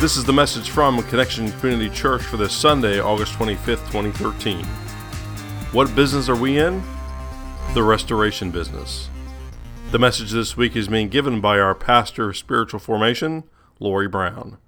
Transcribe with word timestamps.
This 0.00 0.16
is 0.16 0.24
the 0.24 0.32
message 0.34 0.68
from 0.68 1.02
Connection 1.04 1.50
Community 1.60 1.88
Church 1.88 2.22
for 2.22 2.36
this 2.36 2.52
Sunday, 2.52 3.00
August 3.00 3.32
25th, 3.34 3.86
2013. 3.90 4.62
What 5.72 5.94
business 5.94 6.28
are 6.28 6.36
we 6.36 6.58
in? 6.58 6.82
The 7.72 7.82
restoration 7.82 8.50
business. 8.50 9.08
The 9.92 9.98
message 9.98 10.32
this 10.32 10.58
week 10.58 10.76
is 10.76 10.88
being 10.88 11.08
given 11.08 11.40
by 11.40 11.58
our 11.58 11.74
pastor 11.74 12.28
of 12.28 12.36
spiritual 12.36 12.80
formation, 12.80 13.44
Lori 13.80 14.06
Brown. 14.06 14.58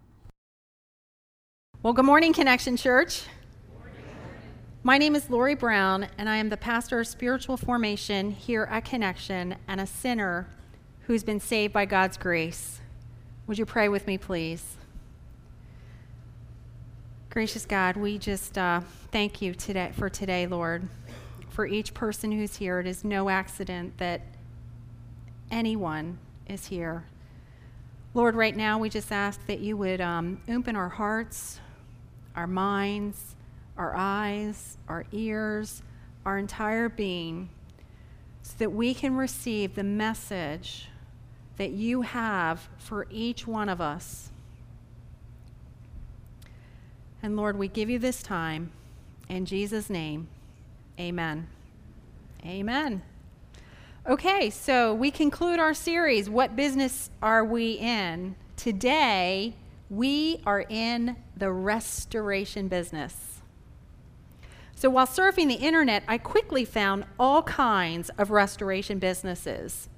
Well, 1.83 1.93
good 1.93 2.07
morning, 2.07 2.33
Connection 2.33 2.79
Church. 2.79 3.25
My 4.83 4.97
name 4.97 5.15
is 5.15 5.29
Lori 5.29 5.55
Brown, 5.55 6.07
and 6.17 6.31
I 6.31 6.37
am 6.37 6.49
the 6.49 6.57
pastor 6.57 7.01
of 7.01 7.09
spiritual 7.09 7.59
formation 7.59 8.31
here 8.31 8.67
at 8.71 8.87
Connection 8.87 9.57
and 9.69 9.81
a 9.83 9.87
sinner 9.87 10.49
who's 11.03 11.25
been 11.25 11.41
saved 11.41 11.75
by 11.75 11.85
God's 11.85 12.17
grace. 12.17 12.81
Would 13.47 13.59
you 13.59 13.67
pray 13.67 13.89
with 13.89 14.07
me, 14.07 14.17
please? 14.17 14.77
Gracious 17.37 17.67
God, 17.67 17.99
we 17.99 18.17
just 18.17 18.57
uh, 18.57 18.81
thank 19.13 19.43
you 19.43 19.53
today 19.53 19.93
for 19.95 20.09
today, 20.09 20.47
Lord, 20.47 20.89
for 21.51 21.67
each 21.67 21.93
person 21.93 22.33
who's 22.33 22.57
here. 22.57 22.81
It 22.81 22.87
is 22.87 23.05
no 23.05 23.29
accident 23.29 23.99
that 23.99 24.23
anyone 25.51 26.19
is 26.49 26.65
here. 26.65 27.05
Lord, 28.15 28.37
right 28.37 28.57
now 28.57 28.79
we 28.79 28.89
just 28.89 29.13
ask 29.13 29.45
that 29.49 29.61
you 29.61 29.77
would 29.77 30.01
um, 30.01 30.41
open 30.49 30.77
our 30.77 30.89
hearts, 30.89 31.61
our 32.35 32.47
minds, 32.47 33.37
our 33.77 33.95
eyes, 33.95 34.79
our 34.89 35.05
ears, 35.13 35.83
our 36.25 36.39
entire 36.39 36.89
being, 36.89 37.51
so 38.41 38.55
that 38.57 38.73
we 38.73 38.95
can 38.95 39.15
receive 39.15 39.75
the 39.75 39.85
message 39.85 40.89
that 41.59 41.73
you 41.73 42.01
have 42.01 42.71
for 42.79 43.07
each 43.11 43.47
one 43.47 43.69
of 43.69 43.83
us. 43.83 44.31
And 47.27 47.37
Lord, 47.37 47.59
we 47.59 47.67
give 47.67 47.91
you 47.91 47.99
this 47.99 48.23
time. 48.23 48.71
In 49.29 49.47
Jesus' 49.47 49.91
name, 49.91 50.29
amen. 50.97 51.49
Amen. 52.45 53.03
Okay, 54.09 54.49
so 54.49 54.95
we 54.95 55.11
conclude 55.11 55.59
our 55.59 55.75
series, 55.75 56.31
What 56.31 56.55
Business 56.55 57.11
Are 57.21 57.45
We 57.45 57.73
In? 57.73 58.37
Today, 58.57 59.55
we 59.91 60.41
are 60.47 60.67
in 60.69 61.17
the 61.37 61.51
restoration 61.51 62.69
business. 62.69 63.41
So 64.77 64.89
while 64.89 65.09
surfing 65.09 65.49
the 65.49 65.55
internet, 65.55 66.05
I 66.07 66.19
quickly 66.19 66.65
found 66.65 67.07
all 67.19 67.43
kinds 67.43 68.09
of 68.19 68.31
restoration 68.31 69.01
businesses. 69.01 69.89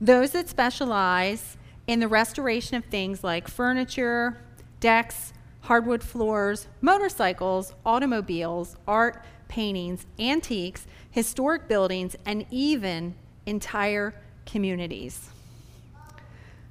Those 0.00 0.32
that 0.32 0.48
specialize 0.48 1.56
in 1.86 2.00
the 2.00 2.08
restoration 2.08 2.76
of 2.76 2.84
things 2.86 3.22
like 3.22 3.46
furniture, 3.46 4.38
decks, 4.80 5.33
hardwood 5.64 6.02
floors, 6.02 6.68
motorcycles, 6.82 7.74
automobiles, 7.86 8.76
art, 8.86 9.24
paintings, 9.48 10.06
antiques, 10.18 10.86
historic 11.10 11.66
buildings, 11.68 12.14
and 12.26 12.44
even 12.50 13.14
entire 13.46 14.14
communities. 14.44 15.30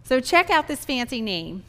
So 0.03 0.19
check 0.19 0.52
out 0.52 0.67
this 0.67 0.86
fancy 0.86 1.21
name. 1.21 1.64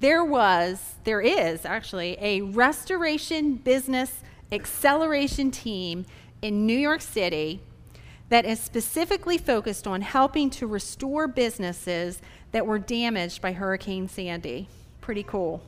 There 0.00 0.24
was, 0.24 0.94
there 1.04 1.20
is 1.20 1.64
actually, 1.64 2.16
a 2.20 2.40
restoration 2.40 3.54
business 3.54 4.22
acceleration 4.50 5.52
team 5.52 6.06
in 6.42 6.66
New 6.66 6.78
York 6.78 7.02
City 7.02 7.60
that 8.30 8.44
is 8.44 8.58
specifically 8.58 9.38
focused 9.38 9.86
on 9.86 10.00
helping 10.00 10.50
to 10.50 10.66
restore 10.66 11.28
businesses 11.28 12.20
that 12.50 12.66
were 12.66 12.78
damaged 12.80 13.40
by 13.40 13.52
Hurricane 13.52 14.08
Sandy. 14.08 14.68
Pretty 15.00 15.22
cool. 15.22 15.62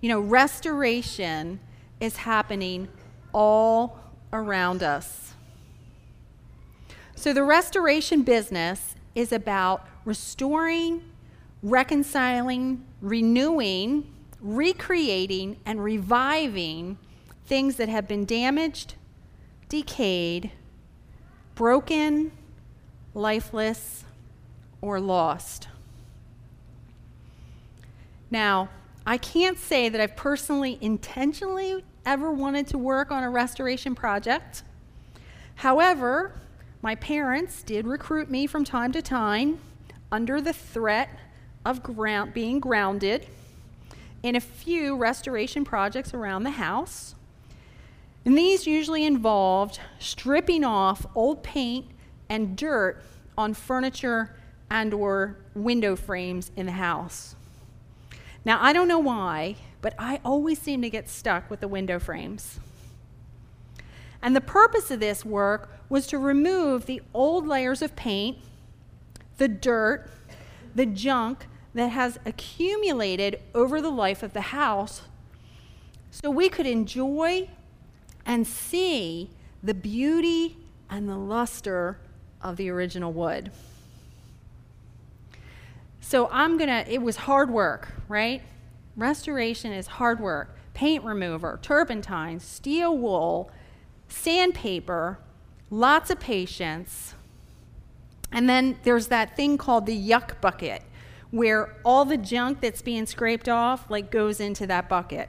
You 0.00 0.08
know, 0.08 0.20
restoration 0.20 1.60
is 2.00 2.16
happening 2.16 2.88
all 3.32 3.98
around 4.32 4.82
us. 4.82 5.34
So, 7.14 7.34
the 7.34 7.44
restoration 7.44 8.22
business 8.22 8.94
is 9.14 9.32
about 9.32 9.86
restoring, 10.04 11.02
reconciling, 11.62 12.84
renewing, 13.02 14.10
recreating, 14.40 15.58
and 15.66 15.84
reviving 15.84 16.96
things 17.44 17.76
that 17.76 17.88
have 17.88 18.08
been 18.08 18.24
damaged, 18.24 18.94
decayed, 19.68 20.52
broken, 21.54 22.32
lifeless, 23.12 24.04
or 24.80 24.98
lost. 24.98 25.68
Now, 28.30 28.70
I 29.10 29.18
can't 29.18 29.58
say 29.58 29.88
that 29.88 30.00
I've 30.00 30.14
personally 30.14 30.78
intentionally 30.80 31.84
ever 32.06 32.30
wanted 32.30 32.68
to 32.68 32.78
work 32.78 33.10
on 33.10 33.24
a 33.24 33.28
restoration 33.28 33.96
project. 33.96 34.62
However, 35.56 36.40
my 36.80 36.94
parents 36.94 37.64
did 37.64 37.88
recruit 37.88 38.30
me 38.30 38.46
from 38.46 38.62
time 38.62 38.92
to 38.92 39.02
time 39.02 39.58
under 40.12 40.40
the 40.40 40.52
threat 40.52 41.08
of 41.64 41.82
ground, 41.82 42.34
being 42.34 42.60
grounded 42.60 43.26
in 44.22 44.36
a 44.36 44.40
few 44.40 44.96
restoration 44.96 45.64
projects 45.64 46.14
around 46.14 46.44
the 46.44 46.50
house. 46.50 47.16
And 48.24 48.38
these 48.38 48.64
usually 48.64 49.04
involved 49.04 49.80
stripping 49.98 50.62
off 50.62 51.04
old 51.16 51.42
paint 51.42 51.86
and 52.28 52.56
dirt 52.56 53.02
on 53.36 53.54
furniture 53.54 54.36
and 54.70 54.94
or 54.94 55.36
window 55.56 55.96
frames 55.96 56.52
in 56.54 56.66
the 56.66 56.72
house. 56.72 57.34
Now, 58.44 58.58
I 58.62 58.72
don't 58.72 58.88
know 58.88 58.98
why, 58.98 59.56
but 59.80 59.94
I 59.98 60.20
always 60.24 60.58
seem 60.58 60.82
to 60.82 60.90
get 60.90 61.08
stuck 61.08 61.50
with 61.50 61.60
the 61.60 61.68
window 61.68 61.98
frames. 61.98 62.58
And 64.22 64.36
the 64.36 64.40
purpose 64.40 64.90
of 64.90 65.00
this 65.00 65.24
work 65.24 65.70
was 65.88 66.06
to 66.08 66.18
remove 66.18 66.86
the 66.86 67.02
old 67.14 67.46
layers 67.46 67.82
of 67.82 67.96
paint, 67.96 68.38
the 69.38 69.48
dirt, 69.48 70.10
the 70.74 70.86
junk 70.86 71.46
that 71.74 71.88
has 71.88 72.18
accumulated 72.24 73.40
over 73.54 73.80
the 73.80 73.90
life 73.90 74.22
of 74.22 74.32
the 74.32 74.40
house 74.40 75.02
so 76.10 76.30
we 76.30 76.48
could 76.48 76.66
enjoy 76.66 77.48
and 78.26 78.46
see 78.46 79.30
the 79.62 79.74
beauty 79.74 80.56
and 80.88 81.08
the 81.08 81.16
luster 81.16 81.98
of 82.42 82.56
the 82.56 82.68
original 82.68 83.12
wood. 83.12 83.50
So 86.10 86.28
I'm 86.32 86.58
going 86.58 86.70
to, 86.70 86.92
it 86.92 87.00
was 87.00 87.14
hard 87.14 87.52
work, 87.52 87.92
right? 88.08 88.42
Restoration 88.96 89.72
is 89.72 89.86
hard 89.86 90.18
work. 90.18 90.56
Paint 90.74 91.04
remover, 91.04 91.60
turpentine, 91.62 92.40
steel 92.40 92.98
wool, 92.98 93.52
sandpaper, 94.08 95.20
lots 95.70 96.10
of 96.10 96.18
patience. 96.18 97.14
And 98.32 98.48
then 98.48 98.80
there's 98.82 99.06
that 99.06 99.36
thing 99.36 99.56
called 99.56 99.86
the 99.86 99.96
yuck 99.96 100.40
bucket, 100.40 100.82
where 101.30 101.76
all 101.84 102.04
the 102.04 102.16
junk 102.16 102.60
that's 102.60 102.82
being 102.82 103.06
scraped 103.06 103.48
off 103.48 103.88
like 103.88 104.10
goes 104.10 104.40
into 104.40 104.66
that 104.66 104.88
bucket. 104.88 105.28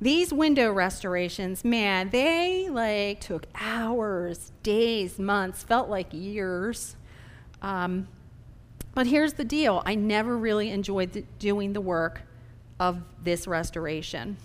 These 0.00 0.32
window 0.32 0.72
restorations, 0.72 1.62
man, 1.62 2.08
they 2.08 2.70
like 2.70 3.20
took 3.20 3.48
hours, 3.54 4.50
days, 4.62 5.18
months, 5.18 5.62
felt 5.62 5.90
like 5.90 6.06
years. 6.10 6.96
Um, 7.60 8.08
but 8.96 9.06
here's 9.06 9.34
the 9.34 9.44
deal 9.44 9.82
I 9.84 9.94
never 9.94 10.38
really 10.38 10.70
enjoyed 10.70 11.12
the, 11.12 11.20
doing 11.38 11.74
the 11.74 11.82
work 11.82 12.22
of 12.80 13.02
this 13.22 13.46
restoration. 13.46 14.38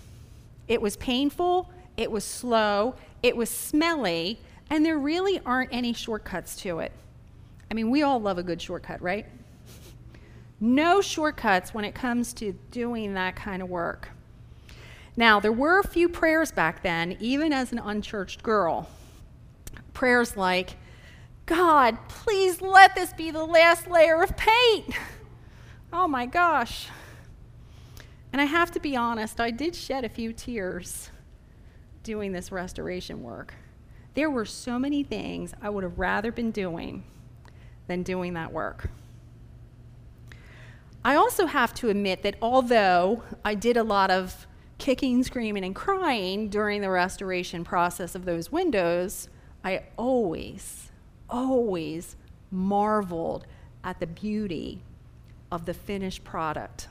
It 0.68 0.82
was 0.82 0.98
painful, 0.98 1.72
it 1.96 2.12
was 2.12 2.26
slow, 2.26 2.96
it 3.24 3.38
was 3.38 3.50
smelly, 3.50 4.42
and 4.70 4.86
there 4.86 4.98
really 4.98 5.40
aren't 5.46 5.72
any 5.72 5.94
shortcuts 5.94 6.58
to 6.58 6.80
it. 6.80 6.92
I 7.72 7.76
mean, 7.76 7.90
we 7.90 8.02
all 8.02 8.20
love 8.20 8.38
a 8.40 8.44
good 8.44 8.62
shortcut, 8.62 9.02
right? 9.02 9.26
No 10.60 11.00
shortcuts 11.00 11.74
when 11.74 11.86
it 11.86 11.96
comes 11.96 12.34
to 12.34 12.52
doing 12.72 13.14
that 13.14 13.38
kind 13.38 13.62
of 13.62 13.70
work. 13.70 14.10
Now, 15.16 15.40
there 15.40 15.54
were 15.54 15.80
a 15.80 15.88
few 15.88 16.10
prayers 16.10 16.52
back 16.52 16.84
then, 16.84 17.16
even 17.22 17.54
as 17.54 17.72
an 17.72 17.80
unchurched 17.80 18.44
girl. 18.44 18.90
Prayers 19.94 20.36
like, 20.36 20.76
God, 21.52 21.98
please 22.08 22.62
let 22.62 22.96
this 22.96 23.12
be 23.12 23.30
the 23.30 23.44
last 23.44 23.86
layer 23.86 24.24
of 24.24 24.36
paint. 24.38 24.96
Oh 25.94 26.08
my 26.08 26.26
gosh. 26.26 26.88
And 28.32 28.40
I 28.40 28.46
have 28.46 28.72
to 28.72 28.80
be 28.80 28.96
honest, 28.96 29.42
I 29.42 29.52
did 29.52 29.76
shed 29.76 30.06
a 30.06 30.10
few 30.10 30.32
tears 30.32 31.10
doing 32.02 32.32
this 32.32 32.50
restoration 32.50 33.22
work. 33.22 33.56
There 34.14 34.30
were 34.30 34.46
so 34.46 34.80
many 34.80 35.04
things 35.04 35.54
I 35.62 35.70
would 35.70 35.84
have 35.84 36.00
rather 36.00 36.32
been 36.32 36.52
doing 36.52 37.04
than 37.88 38.04
doing 38.04 38.36
that 38.36 38.54
work. 38.54 38.90
I 41.04 41.16
also 41.16 41.46
have 41.46 41.74
to 41.74 41.90
admit 41.90 42.24
that 42.24 42.38
although 42.42 43.24
I 43.44 43.56
did 43.56 43.76
a 43.76 43.84
lot 43.84 44.10
of 44.12 44.48
kicking, 44.78 45.26
screaming, 45.26 45.66
and 45.66 45.76
crying 45.76 46.48
during 46.48 46.80
the 46.80 46.90
restoration 46.90 47.66
process 47.66 48.16
of 48.16 48.24
those 48.24 48.50
windows, 48.50 49.28
I 49.62 49.84
always 49.98 50.91
always 51.32 52.16
marveled 52.52 53.48
at 53.84 54.00
the 54.00 54.08
beauty 54.08 54.82
of 55.52 55.66
the 55.66 55.74
finished 55.74 56.24
product. 56.24 56.88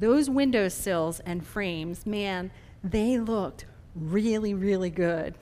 Those 0.00 0.28
windowsills 0.28 1.20
and 1.20 1.46
frames, 1.46 2.04
man, 2.06 2.50
they 2.82 3.18
looked 3.18 3.66
really, 3.94 4.54
really 4.54 4.90
good. 4.90 5.34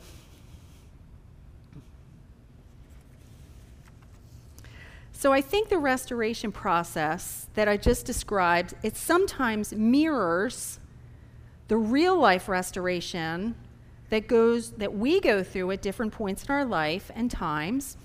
So 5.12 5.32
I 5.32 5.40
think 5.42 5.68
the 5.68 5.78
restoration 5.78 6.50
process 6.50 7.46
that 7.54 7.68
I 7.68 7.76
just 7.76 8.06
described, 8.06 8.74
it 8.82 8.96
sometimes 8.96 9.72
mirrors 9.74 10.78
the 11.68 11.76
real 11.76 12.18
life 12.18 12.48
restoration 12.48 13.54
that 14.10 14.26
goes 14.26 14.72
that 14.72 14.94
we 14.94 15.20
go 15.20 15.42
through 15.42 15.70
at 15.70 15.82
different 15.82 16.12
points 16.12 16.44
in 16.44 16.50
our 16.50 16.64
life 16.64 17.10
and 17.14 17.30
times 17.30 17.96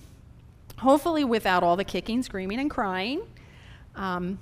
hopefully 0.79 1.23
without 1.23 1.63
all 1.63 1.75
the 1.75 1.83
kicking 1.83 2.23
screaming 2.23 2.59
and 2.59 2.69
crying 2.69 3.21
um, 3.95 4.39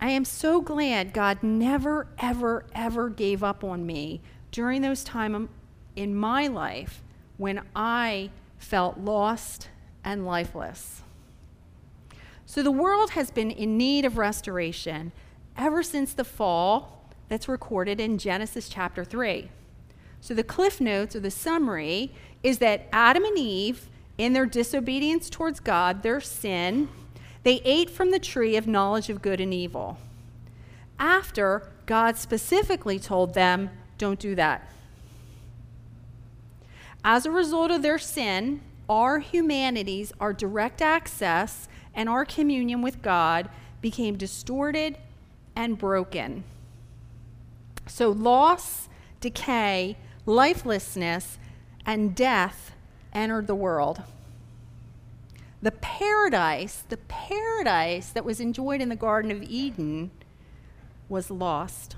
i 0.00 0.10
am 0.10 0.24
so 0.24 0.60
glad 0.60 1.12
god 1.12 1.42
never 1.42 2.06
ever 2.18 2.64
ever 2.74 3.08
gave 3.08 3.42
up 3.42 3.62
on 3.62 3.86
me 3.86 4.20
during 4.50 4.82
those 4.82 5.04
times 5.04 5.48
in 5.96 6.14
my 6.14 6.46
life 6.46 7.02
when 7.36 7.60
i 7.74 8.30
felt 8.58 8.98
lost 8.98 9.68
and 10.04 10.24
lifeless 10.26 11.02
so 12.46 12.62
the 12.62 12.70
world 12.72 13.10
has 13.10 13.30
been 13.30 13.50
in 13.50 13.76
need 13.76 14.04
of 14.06 14.16
restoration 14.16 15.12
ever 15.58 15.82
since 15.82 16.14
the 16.14 16.24
fall 16.24 17.12
that's 17.28 17.46
recorded 17.46 18.00
in 18.00 18.16
Genesis 18.16 18.70
chapter 18.70 19.04
3. 19.04 19.50
So 20.20 20.34
the 20.34 20.42
cliff 20.42 20.80
notes 20.80 21.16
or 21.16 21.20
the 21.20 21.30
summary 21.30 22.12
is 22.42 22.58
that 22.58 22.88
Adam 22.92 23.24
and 23.24 23.38
Eve, 23.38 23.88
in 24.16 24.32
their 24.32 24.46
disobedience 24.46 25.30
towards 25.30 25.60
God, 25.60 26.02
their 26.02 26.20
sin, 26.20 26.88
they 27.44 27.60
ate 27.64 27.88
from 27.88 28.10
the 28.10 28.18
tree 28.18 28.56
of 28.56 28.66
knowledge 28.66 29.08
of 29.08 29.22
good 29.22 29.40
and 29.40 29.54
evil. 29.54 29.98
After 30.98 31.68
God 31.86 32.16
specifically 32.16 32.98
told 32.98 33.34
them, 33.34 33.70
don't 33.96 34.18
do 34.18 34.34
that. 34.34 34.68
As 37.04 37.24
a 37.24 37.30
result 37.30 37.70
of 37.70 37.82
their 37.82 37.98
sin, 37.98 38.60
our 38.88 39.20
humanities, 39.20 40.12
our 40.20 40.32
direct 40.32 40.82
access, 40.82 41.68
and 41.94 42.08
our 42.08 42.24
communion 42.24 42.82
with 42.82 43.02
God 43.02 43.48
became 43.80 44.16
distorted 44.16 44.98
and 45.54 45.78
broken. 45.78 46.44
So, 47.86 48.10
loss, 48.10 48.88
decay, 49.20 49.96
lifelessness, 50.28 51.38
and 51.86 52.14
death 52.14 52.72
entered 53.12 53.46
the 53.46 53.54
world. 53.54 54.02
The 55.62 55.72
paradise, 55.72 56.84
the 56.88 56.98
paradise 56.98 58.10
that 58.10 58.24
was 58.24 58.38
enjoyed 58.38 58.80
in 58.80 58.90
the 58.90 58.96
Garden 58.96 59.30
of 59.30 59.42
Eden, 59.42 60.10
was 61.08 61.30
lost. 61.30 61.96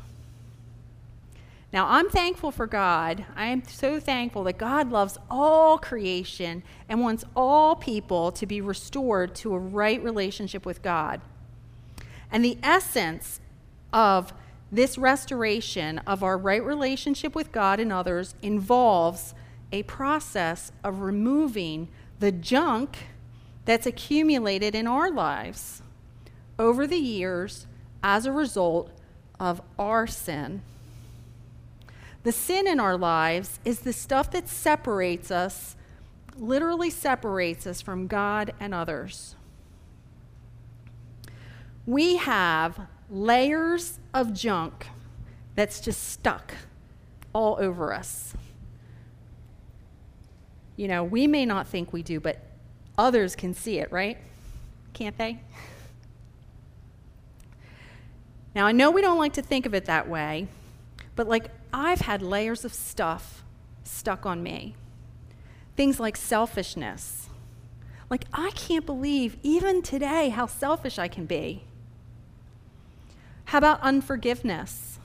Now, 1.73 1.87
I'm 1.89 2.09
thankful 2.09 2.51
for 2.51 2.67
God. 2.67 3.27
I 3.37 3.47
am 3.47 3.65
so 3.65 4.01
thankful 4.01 4.45
that 4.45 4.59
God 4.59 4.91
loves 4.91 5.19
all 5.31 5.79
creation 5.79 6.63
and 6.89 7.01
wants 7.01 7.25
all 7.37 7.77
people 7.77 8.33
to 8.33 8.47
be 8.47 8.61
restored 8.61 9.35
to 9.37 9.55
a 9.55 9.59
right 9.59 10.03
relationship 10.03 10.65
with 10.65 10.83
God. 10.83 11.21
And 12.31 12.45
the 12.45 12.59
essence 12.63 13.41
of 13.93 14.33
this 14.73 14.97
restoration 14.97 15.99
of 16.07 16.23
our 16.23 16.39
right 16.39 16.63
relationship 16.65 17.35
with 17.35 17.53
God 17.53 17.81
and 17.81 17.93
others 17.93 18.35
involves 18.43 19.35
a 19.73 19.83
process 19.85 20.73
of 20.85 21.01
removing 21.01 21.89
the 22.19 22.33
junk 22.33 22.99
that's 23.65 23.87
accumulated 23.87 24.75
in 24.75 24.87
our 24.87 25.11
lives 25.11 25.83
over 26.59 26.87
the 26.87 26.99
years 26.99 27.67
as 28.03 28.27
a 28.27 28.33
result 28.33 28.91
of 29.39 29.61
our 29.79 30.07
sin. 30.07 30.63
The 32.23 32.33
sin 32.33 32.67
in 32.67 32.79
our 32.79 32.99
lives 32.99 33.59
is 33.65 33.81
the 33.81 33.93
stuff 33.93 34.31
that 34.33 34.49
separates 34.49 35.31
us, 35.31 35.75
literally 36.37 36.91
separates 36.91 37.67
us 37.67 37.81
from 37.81 38.07
God 38.07 38.53
and 38.61 38.75
others. 38.75 39.35
We 41.87 42.17
have 42.17 42.87
layers 43.11 43.99
of 44.15 44.33
junk 44.33 44.87
that's 45.55 45.81
just 45.81 46.03
stuck 46.09 46.55
all 47.33 47.57
over 47.61 47.93
us. 47.93 48.35
You 50.77 50.89
know, 50.89 51.05
we 51.05 51.27
may 51.27 51.45
not 51.45 51.67
think 51.67 51.93
we 51.93 52.03
do, 52.03 52.21
but 52.21 52.39
others 52.97 53.37
can 53.37 53.53
see 53.53 53.79
it, 53.79 53.91
right? 53.93 54.17
Can't 54.95 55.17
they? 55.19 55.41
Now, 58.55 58.67
I 58.67 58.73
know 58.73 58.91
we 58.91 59.03
don't 59.03 59.19
like 59.19 59.35
to 59.35 59.43
think 59.43 59.67
of 59.67 59.75
it 59.75 59.85
that 59.85 60.09
way, 60.09 60.49
but 61.17 61.29
like 61.29 61.51
I've 61.73 62.01
had 62.01 62.23
layers 62.23 62.65
of 62.65 62.73
stuff 62.73 63.45
stuck 63.85 64.27
on 64.27 64.43
me. 64.43 64.75
Things 65.77 66.01
like 66.01 66.17
selfishness. 66.17 67.29
Like, 68.09 68.25
I 68.33 68.51
can't 68.51 68.85
believe 68.85 69.37
even 69.43 69.83
today 69.83 70.31
how 70.31 70.47
selfish 70.47 70.99
I 70.99 71.07
can 71.07 71.27
be. 71.27 71.63
How 73.51 73.59
about 73.59 73.81
unforgiveness? 73.81 75.01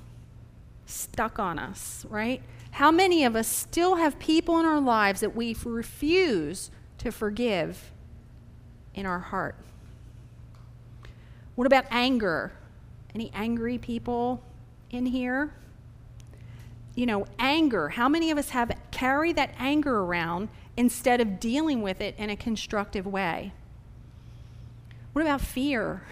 Stuck 0.86 1.40
on 1.40 1.58
us, 1.58 2.06
right? 2.12 2.44
How 2.70 2.92
many 2.92 3.26
of 3.26 3.36
us 3.36 3.48
still 3.48 3.96
have 3.96 4.20
people 4.20 4.60
in 4.60 4.68
our 4.68 4.80
lives 4.80 5.22
that 5.22 5.36
we 5.36 5.56
refuse 5.66 6.70
to 7.00 7.12
forgive 7.12 7.92
in 8.94 9.08
our 9.08 9.18
heart? 9.18 9.56
What 11.56 11.66
about 11.66 11.86
anger? 11.90 12.52
Any 13.16 13.32
angry 13.34 13.80
people 13.80 14.44
in 14.92 15.08
here? 15.08 15.52
You 16.94 17.08
know, 17.08 17.26
anger. 17.40 17.90
How 17.90 18.08
many 18.08 18.30
of 18.30 18.38
us 18.38 18.50
have 18.50 18.72
carry 18.92 19.34
that 19.34 19.56
anger 19.58 20.02
around 20.02 20.50
instead 20.78 21.20
of 21.20 21.40
dealing 21.40 21.82
with 21.82 22.00
it 22.00 22.14
in 22.20 22.30
a 22.30 22.36
constructive 22.36 23.08
way? 23.08 23.54
What 25.14 25.24
about 25.24 25.42
fear? 25.42 26.04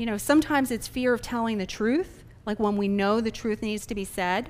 You 0.00 0.06
know, 0.06 0.16
sometimes 0.16 0.70
it's 0.70 0.88
fear 0.88 1.12
of 1.12 1.20
telling 1.20 1.58
the 1.58 1.66
truth, 1.66 2.24
like 2.46 2.58
when 2.58 2.78
we 2.78 2.88
know 2.88 3.20
the 3.20 3.30
truth 3.30 3.60
needs 3.60 3.84
to 3.84 3.94
be 3.94 4.06
said, 4.06 4.48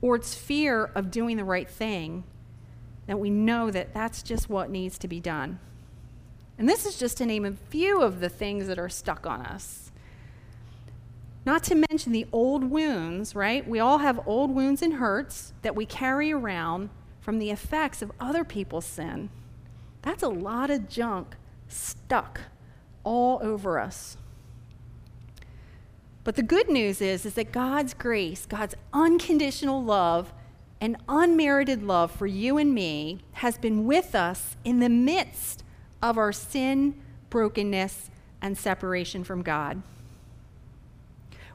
or 0.00 0.16
it's 0.16 0.34
fear 0.34 0.86
of 0.96 1.12
doing 1.12 1.36
the 1.36 1.44
right 1.44 1.70
thing, 1.70 2.24
that 3.06 3.20
we 3.20 3.30
know 3.30 3.70
that 3.70 3.94
that's 3.94 4.20
just 4.20 4.50
what 4.50 4.68
needs 4.68 4.98
to 4.98 5.06
be 5.06 5.20
done. 5.20 5.60
And 6.58 6.68
this 6.68 6.84
is 6.84 6.98
just 6.98 7.18
to 7.18 7.24
name 7.24 7.44
a 7.44 7.52
few 7.52 8.02
of 8.02 8.18
the 8.18 8.28
things 8.28 8.66
that 8.66 8.80
are 8.80 8.88
stuck 8.88 9.28
on 9.28 9.42
us. 9.42 9.92
Not 11.46 11.62
to 11.62 11.76
mention 11.88 12.10
the 12.10 12.26
old 12.32 12.64
wounds, 12.64 13.36
right? 13.36 13.64
We 13.64 13.78
all 13.78 13.98
have 13.98 14.26
old 14.26 14.52
wounds 14.52 14.82
and 14.82 14.94
hurts 14.94 15.52
that 15.62 15.76
we 15.76 15.86
carry 15.86 16.32
around 16.32 16.90
from 17.20 17.38
the 17.38 17.52
effects 17.52 18.02
of 18.02 18.10
other 18.18 18.42
people's 18.42 18.86
sin. 18.86 19.30
That's 20.02 20.24
a 20.24 20.28
lot 20.28 20.68
of 20.68 20.88
junk 20.88 21.36
stuck 21.68 22.40
all 23.04 23.38
over 23.40 23.78
us. 23.78 24.16
But 26.24 26.36
the 26.36 26.42
good 26.42 26.68
news 26.68 27.00
is, 27.00 27.26
is 27.26 27.34
that 27.34 27.52
God's 27.52 27.94
grace, 27.94 28.46
God's 28.46 28.74
unconditional 28.92 29.82
love, 29.82 30.32
and 30.80 30.96
unmerited 31.08 31.82
love 31.82 32.10
for 32.10 32.26
you 32.26 32.58
and 32.58 32.74
me 32.74 33.20
has 33.32 33.58
been 33.58 33.86
with 33.86 34.14
us 34.14 34.56
in 34.64 34.80
the 34.80 34.88
midst 34.88 35.62
of 36.02 36.18
our 36.18 36.32
sin, 36.32 37.00
brokenness, 37.30 38.10
and 38.40 38.58
separation 38.58 39.22
from 39.22 39.42
God. 39.42 39.82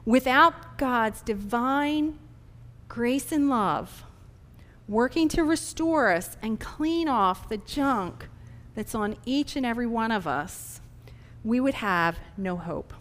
Without 0.04 0.78
God's 0.78 1.20
divine 1.20 2.18
grace 2.88 3.30
and 3.30 3.50
love 3.50 4.04
working 4.88 5.28
to 5.28 5.44
restore 5.44 6.10
us 6.10 6.38
and 6.40 6.58
clean 6.58 7.08
off 7.08 7.48
the 7.50 7.58
junk 7.58 8.28
that's 8.74 8.94
on 8.94 9.16
each 9.26 9.54
and 9.54 9.66
every 9.66 9.86
one 9.86 10.10
of 10.10 10.26
us, 10.26 10.80
we 11.44 11.60
would 11.60 11.74
have 11.74 12.18
no 12.38 12.56
hope. 12.56 12.94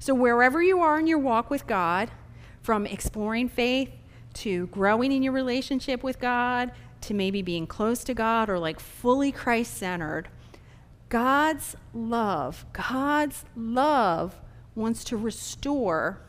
So, 0.00 0.14
wherever 0.14 0.62
you 0.62 0.80
are 0.80 0.98
in 0.98 1.06
your 1.06 1.18
walk 1.18 1.50
with 1.50 1.66
God, 1.66 2.10
from 2.62 2.86
exploring 2.86 3.50
faith 3.50 3.90
to 4.32 4.66
growing 4.68 5.12
in 5.12 5.22
your 5.22 5.34
relationship 5.34 6.02
with 6.02 6.18
God 6.18 6.72
to 7.02 7.12
maybe 7.12 7.42
being 7.42 7.66
close 7.66 8.02
to 8.04 8.14
God 8.14 8.48
or 8.48 8.58
like 8.58 8.80
fully 8.80 9.30
Christ 9.30 9.76
centered, 9.76 10.28
God's 11.10 11.76
love, 11.92 12.64
God's 12.72 13.44
love 13.54 14.40
wants 14.74 15.04
to 15.04 15.18
restore 15.18 16.22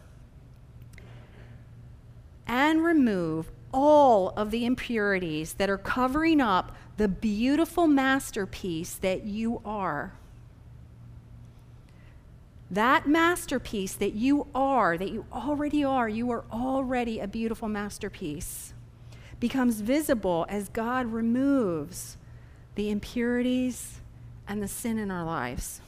and 2.46 2.84
remove 2.84 3.52
all 3.74 4.34
of 4.36 4.52
the 4.52 4.66
impurities 4.66 5.54
that 5.54 5.70
are 5.70 5.78
covering 5.78 6.42
up 6.42 6.76
the 6.98 7.08
beautiful 7.08 7.88
masterpiece 7.88 8.96
that 8.96 9.24
you 9.24 9.62
are. 9.64 10.14
That 12.72 13.06
masterpiece 13.06 13.94
that 13.96 14.14
you 14.14 14.48
are, 14.56 14.98
that 14.98 15.12
you 15.12 15.26
already 15.34 15.84
are, 15.84 16.08
you 16.08 16.32
are 16.32 16.46
already 16.50 17.20
a 17.20 17.28
beautiful 17.28 17.68
masterpiece, 17.68 18.74
becomes 19.42 19.82
visible 19.82 20.46
as 20.48 20.70
God 20.70 21.08
removes 21.08 22.16
the 22.76 22.90
impurities 22.90 24.00
and 24.48 24.64
the 24.64 24.70
sin 24.70 24.98
in 24.98 25.12
our 25.12 25.26
lives. 25.26 25.82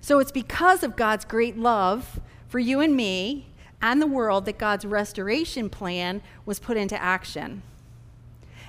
So 0.00 0.18
it's 0.18 0.32
because 0.32 0.82
of 0.82 0.96
God's 0.96 1.24
great 1.24 1.56
love 1.56 2.18
for 2.48 2.58
you 2.58 2.80
and 2.80 2.96
me 2.96 3.46
and 3.80 4.02
the 4.02 4.08
world 4.08 4.44
that 4.46 4.58
God's 4.58 4.84
restoration 4.84 5.70
plan 5.70 6.20
was 6.44 6.58
put 6.58 6.76
into 6.76 7.00
action. 7.00 7.62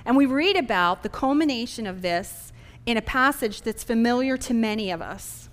And 0.04 0.16
we 0.16 0.26
read 0.26 0.56
about 0.56 1.02
the 1.02 1.08
culmination 1.08 1.86
of 1.86 2.02
this 2.02 2.52
in 2.86 2.96
a 2.96 3.02
passage 3.02 3.62
that's 3.62 3.82
familiar 3.82 4.36
to 4.36 4.54
many 4.54 4.92
of 4.92 5.02
us. 5.02 5.47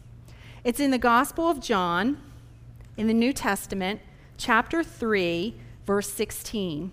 It's 0.65 0.79
in 0.79 0.89
the 0.89 0.98
Gospel 0.98 1.48
of 1.48 1.60
John, 1.60 2.17
in 2.98 3.05
the 3.05 3.13
New 3.13 3.34
Testament, 3.34 4.01
chapter 4.36 4.84
3, 4.84 5.53
verse 5.86 6.12
16, 6.12 6.91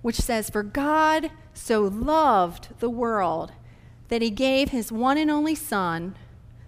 which 0.00 0.14
says, 0.14 0.48
For 0.48 0.62
God 0.62 1.32
so 1.54 1.82
loved 1.82 2.78
the 2.78 2.88
world 2.88 3.50
that 4.10 4.22
he 4.22 4.30
gave 4.30 4.68
his 4.68 4.92
one 4.92 5.18
and 5.18 5.28
only 5.28 5.56
Son, 5.56 6.14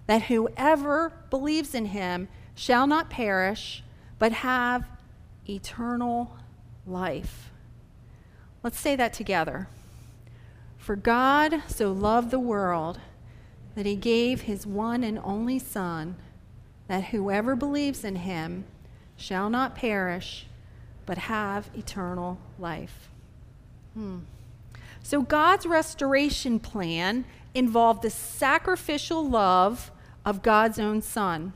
that 0.05 0.23
whoever 0.23 1.13
believes 1.29 1.73
in 1.73 1.85
him 1.85 2.27
shall 2.53 2.85
not 2.85 3.09
perish, 3.09 3.81
but 4.17 4.33
have 4.33 4.83
eternal 5.47 6.35
life. 6.85 7.51
Let's 8.63 8.81
say 8.81 8.97
that 8.97 9.13
together. 9.13 9.69
For 10.77 10.97
God 10.97 11.63
so 11.67 11.93
loved 11.93 12.31
the 12.31 12.37
world 12.39 12.99
that 13.79 13.85
he 13.85 13.95
gave 13.95 14.41
his 14.41 14.67
one 14.67 15.05
and 15.05 15.17
only 15.23 15.57
Son, 15.57 16.17
that 16.89 17.01
whoever 17.05 17.55
believes 17.55 18.03
in 18.03 18.17
him 18.17 18.65
shall 19.15 19.49
not 19.49 19.73
perish, 19.73 20.47
but 21.05 21.17
have 21.17 21.69
eternal 21.73 22.37
life. 22.59 23.07
Hmm. 23.93 24.17
So, 25.01 25.21
God's 25.21 25.65
restoration 25.65 26.59
plan 26.59 27.23
involved 27.53 28.01
the 28.01 28.09
sacrificial 28.09 29.25
love 29.25 29.91
of 30.25 30.43
God's 30.43 30.77
own 30.77 31.01
Son. 31.01 31.53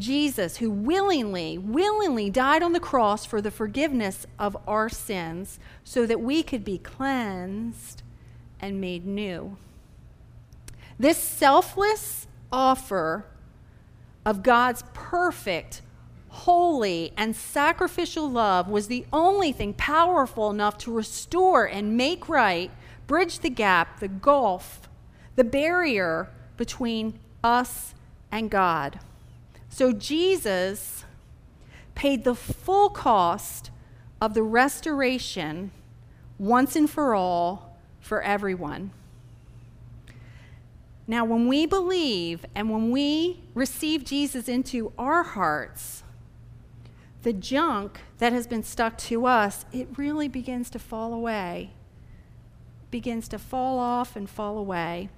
Jesus, 0.00 0.56
who 0.56 0.70
willingly, 0.70 1.58
willingly 1.58 2.30
died 2.30 2.62
on 2.62 2.72
the 2.72 2.80
cross 2.80 3.26
for 3.26 3.42
the 3.42 3.50
forgiveness 3.50 4.26
of 4.38 4.56
our 4.66 4.88
sins 4.88 5.58
so 5.84 6.06
that 6.06 6.22
we 6.22 6.42
could 6.42 6.64
be 6.64 6.78
cleansed 6.78 8.02
and 8.60 8.80
made 8.80 9.04
new. 9.04 9.58
This 10.98 11.18
selfless 11.18 12.26
offer 12.52 13.26
of 14.24 14.42
God's 14.42 14.84
perfect, 14.92 15.82
holy, 16.28 17.12
and 17.16 17.34
sacrificial 17.34 18.30
love 18.30 18.68
was 18.68 18.86
the 18.86 19.06
only 19.12 19.52
thing 19.52 19.74
powerful 19.74 20.50
enough 20.50 20.78
to 20.78 20.92
restore 20.92 21.64
and 21.64 21.96
make 21.96 22.28
right, 22.28 22.70
bridge 23.06 23.40
the 23.40 23.50
gap, 23.50 24.00
the 24.00 24.08
gulf, 24.08 24.88
the 25.36 25.44
barrier 25.44 26.30
between 26.56 27.18
us 27.42 27.94
and 28.30 28.50
God. 28.50 29.00
So 29.68 29.92
Jesus 29.92 31.04
paid 31.94 32.24
the 32.24 32.34
full 32.34 32.88
cost 32.88 33.70
of 34.20 34.34
the 34.34 34.42
restoration 34.42 35.72
once 36.38 36.76
and 36.76 36.88
for 36.88 37.14
all 37.14 37.76
for 38.00 38.22
everyone. 38.22 38.92
Now, 41.06 41.24
when 41.24 41.48
we 41.48 41.66
believe 41.66 42.46
and 42.54 42.70
when 42.70 42.90
we 42.90 43.42
receive 43.54 44.04
Jesus 44.04 44.48
into 44.48 44.92
our 44.98 45.22
hearts, 45.22 46.02
the 47.22 47.32
junk 47.32 48.00
that 48.18 48.32
has 48.32 48.46
been 48.46 48.62
stuck 48.62 48.96
to 48.98 49.26
us, 49.26 49.66
it 49.72 49.88
really 49.96 50.28
begins 50.28 50.70
to 50.70 50.78
fall 50.78 51.12
away, 51.12 51.70
begins 52.90 53.28
to 53.28 53.38
fall 53.38 53.78
off 53.78 54.16
and 54.16 54.28
fall 54.28 54.56
away. 54.58 55.08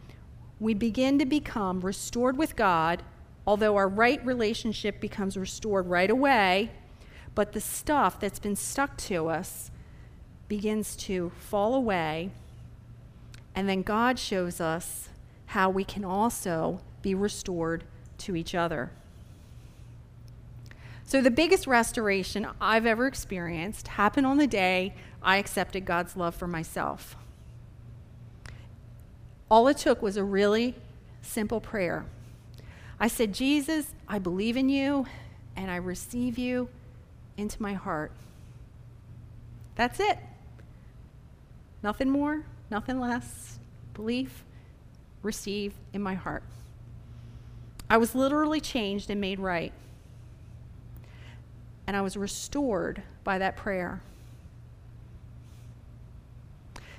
We 0.58 0.74
begin 0.74 1.18
to 1.18 1.26
become 1.26 1.80
restored 1.80 2.36
with 2.36 2.56
God 2.56 3.02
although 3.46 3.76
our 3.76 3.88
right 3.88 4.24
relationship 4.26 5.00
becomes 5.00 5.36
restored 5.36 5.86
right 5.86 6.10
away, 6.10 6.70
but 7.34 7.52
the 7.52 7.60
stuff 7.60 8.18
that's 8.18 8.38
been 8.38 8.56
stuck 8.56 8.96
to 8.96 9.28
us 9.28 9.70
begins 10.48 10.96
to 10.96 11.30
fall 11.38 11.74
away. 11.74 12.30
And 13.54 13.68
then 13.68 13.82
God 13.82 14.18
shows 14.18 14.60
us 14.60 15.08
how 15.46 15.70
we 15.70 15.84
can 15.84 16.04
also 16.04 16.80
be 17.02 17.14
restored 17.14 17.84
to 18.18 18.36
each 18.36 18.54
other. 18.54 18.90
So, 21.04 21.20
the 21.20 21.30
biggest 21.30 21.66
restoration 21.66 22.48
I've 22.60 22.86
ever 22.86 23.06
experienced 23.06 23.88
happened 23.88 24.26
on 24.26 24.38
the 24.38 24.46
day 24.46 24.94
I 25.22 25.36
accepted 25.36 25.84
God's 25.84 26.16
love 26.16 26.34
for 26.34 26.48
myself. 26.48 27.16
All 29.48 29.68
it 29.68 29.76
took 29.76 30.02
was 30.02 30.16
a 30.16 30.24
really 30.24 30.74
simple 31.22 31.60
prayer 31.60 32.06
I 32.98 33.08
said, 33.08 33.34
Jesus, 33.34 33.94
I 34.08 34.18
believe 34.18 34.56
in 34.56 34.68
you 34.68 35.06
and 35.54 35.70
I 35.70 35.76
receive 35.76 36.38
you 36.38 36.68
into 37.36 37.60
my 37.60 37.74
heart. 37.74 38.10
That's 39.74 40.00
it. 40.00 40.18
Nothing 41.82 42.10
more, 42.10 42.44
nothing 42.70 42.98
less. 42.98 43.58
Belief, 43.92 44.44
receive 45.26 45.74
in 45.92 46.00
my 46.00 46.14
heart. 46.14 46.42
I 47.90 47.98
was 47.98 48.14
literally 48.14 48.60
changed 48.60 49.10
and 49.10 49.20
made 49.20 49.38
right. 49.38 49.72
And 51.86 51.96
I 51.96 52.00
was 52.00 52.16
restored 52.16 53.02
by 53.22 53.38
that 53.38 53.56
prayer. 53.56 54.00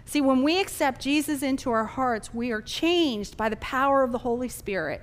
See, 0.06 0.22
when 0.22 0.44
we 0.44 0.62
accept 0.62 1.02
Jesus 1.02 1.42
into 1.42 1.72
our 1.72 1.84
hearts, 1.86 2.34
we 2.34 2.52
are 2.52 2.62
changed 2.62 3.36
by 3.36 3.50
the 3.50 3.58
power 3.58 4.04
of 4.04 4.12
the 4.12 4.20
Holy 4.20 4.48
Spirit 4.48 5.02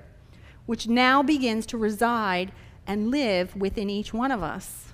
which 0.65 0.87
now 0.87 1.21
begins 1.21 1.65
to 1.67 1.77
reside 1.77 2.51
and 2.87 3.11
live 3.11 3.55
within 3.55 3.89
each 3.89 4.13
one 4.13 4.31
of 4.31 4.43
us. 4.43 4.93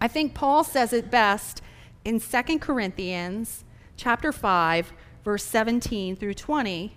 I 0.00 0.08
think 0.08 0.34
Paul 0.34 0.64
says 0.64 0.92
it 0.92 1.10
best 1.10 1.60
in 2.04 2.20
2 2.20 2.58
Corinthians 2.58 3.64
chapter 3.96 4.30
5 4.30 4.92
verse 5.24 5.44
17 5.44 6.16
through 6.16 6.34
20 6.34 6.96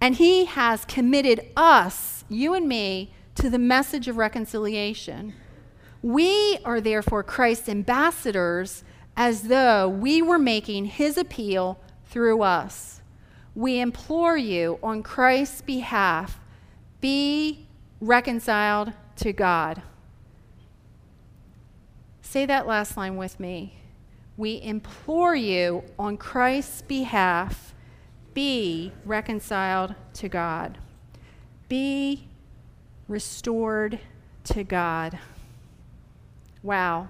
And 0.00 0.16
he 0.16 0.46
has 0.46 0.84
committed 0.84 1.46
us, 1.56 2.24
you 2.28 2.54
and 2.54 2.66
me, 2.68 3.12
to 3.34 3.50
the 3.50 3.58
message 3.58 4.08
of 4.08 4.16
reconciliation. 4.16 5.34
We 6.02 6.58
are 6.64 6.80
therefore 6.80 7.22
Christ's 7.22 7.68
ambassadors 7.68 8.82
as 9.16 9.42
though 9.42 9.88
we 9.88 10.22
were 10.22 10.38
making 10.38 10.86
his 10.86 11.18
appeal 11.18 11.78
through 12.06 12.42
us. 12.42 13.02
We 13.54 13.80
implore 13.80 14.36
you 14.36 14.78
on 14.82 15.02
Christ's 15.02 15.60
behalf 15.60 16.40
be 17.00 17.66
reconciled 18.00 18.92
to 19.16 19.32
God. 19.32 19.82
Say 22.22 22.46
that 22.46 22.66
last 22.66 22.96
line 22.96 23.16
with 23.16 23.40
me. 23.40 23.76
We 24.36 24.62
implore 24.62 25.34
you 25.34 25.82
on 25.98 26.16
Christ's 26.16 26.82
behalf, 26.82 27.69
be 28.40 28.90
reconciled 29.04 29.94
to 30.14 30.26
God. 30.26 30.78
Be 31.68 32.26
restored 33.06 34.00
to 34.44 34.64
God. 34.64 35.18
Wow. 36.62 37.08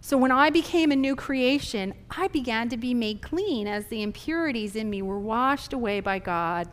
So 0.00 0.16
when 0.16 0.32
I 0.32 0.48
became 0.48 0.90
a 0.90 0.96
new 0.96 1.14
creation, 1.14 1.92
I 2.10 2.28
began 2.28 2.70
to 2.70 2.78
be 2.78 2.94
made 2.94 3.20
clean 3.20 3.66
as 3.66 3.88
the 3.88 4.02
impurities 4.02 4.74
in 4.74 4.88
me 4.88 5.02
were 5.02 5.20
washed 5.20 5.74
away 5.74 6.00
by 6.00 6.18
God. 6.18 6.66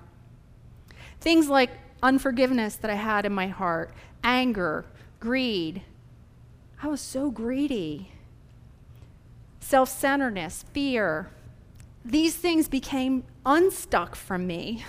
Things 1.19 1.49
like 1.49 1.71
unforgiveness 2.01 2.77
that 2.77 2.89
I 2.89 2.95
had 2.95 3.25
in 3.25 3.33
my 3.33 3.47
heart, 3.47 3.93
anger, 4.23 4.85
greed. 5.19 5.81
I 6.81 6.87
was 6.87 7.01
so 7.01 7.29
greedy. 7.29 8.13
Self 9.59 9.89
centeredness, 9.89 10.63
fear. 10.71 11.29
These 12.07 12.35
things 12.35 12.69
became 12.69 13.25
unstuck 13.45 14.15
from 14.15 14.47
me. 14.47 14.85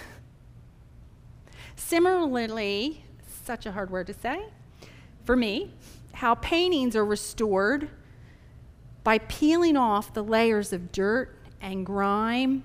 Similarly, 1.74 3.04
such 3.44 3.66
a 3.66 3.72
hard 3.72 3.90
word 3.90 4.06
to 4.06 4.14
say, 4.14 4.40
for 5.24 5.36
me, 5.36 5.74
how 6.12 6.36
paintings 6.36 6.94
are 6.94 7.04
restored 7.04 7.90
by 9.02 9.18
peeling 9.18 9.76
off 9.76 10.14
the 10.14 10.22
layers 10.22 10.72
of 10.72 10.92
dirt 10.92 11.36
and 11.60 11.84
grime 11.84 12.62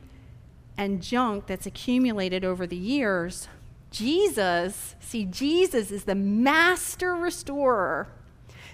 and 0.78 1.02
junk 1.02 1.48
that's 1.48 1.66
accumulated 1.66 2.46
over 2.46 2.68
the 2.68 2.78
years 2.78 3.48
Jesus, 3.94 4.96
see, 5.00 5.24
Jesus 5.26 5.92
is 5.92 6.06
the 6.06 6.16
master 6.16 7.14
restorer. 7.14 8.08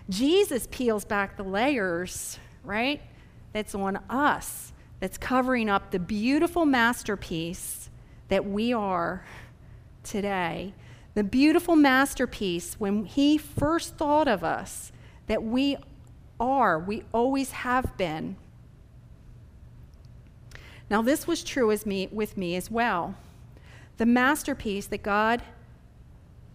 Jesus 0.09 0.65
peels 0.71 1.03
back 1.03 1.35
the 1.35 1.43
layers, 1.43 2.39
right? 2.63 3.01
That's 3.51 3.75
on 3.75 3.97
us, 4.09 4.68
that's 4.99 5.17
covering 5.17 5.69
up 5.69 5.91
the 5.91 5.99
beautiful 5.99 6.65
masterpiece 6.65 7.89
that 8.27 8.45
we 8.45 8.73
are 8.73 9.25
today. 10.03 10.73
The 11.15 11.23
beautiful 11.23 11.75
masterpiece 11.75 12.75
when 12.75 13.05
he 13.05 13.37
first 13.37 13.97
thought 13.97 14.27
of 14.27 14.43
us 14.43 14.91
that 15.27 15.43
we 15.43 15.77
are, 16.39 16.79
we 16.79 17.03
always 17.11 17.51
have 17.51 17.97
been. 17.97 18.35
Now, 20.89 21.01
this 21.01 21.27
was 21.27 21.43
true 21.43 21.71
as 21.71 21.85
me, 21.85 22.07
with 22.11 22.35
me 22.35 22.55
as 22.55 22.71
well. 22.71 23.15
The 23.97 24.05
masterpiece 24.05 24.87
that 24.87 25.03
God, 25.03 25.41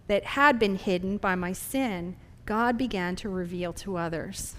that 0.07 0.23
had 0.23 0.59
been 0.59 0.75
hidden 0.75 1.17
by 1.17 1.35
my 1.35 1.53
sin, 1.53 2.17
God 2.45 2.77
began 2.77 3.15
to 3.17 3.29
reveal 3.29 3.71
to 3.73 3.97
others. 3.97 4.55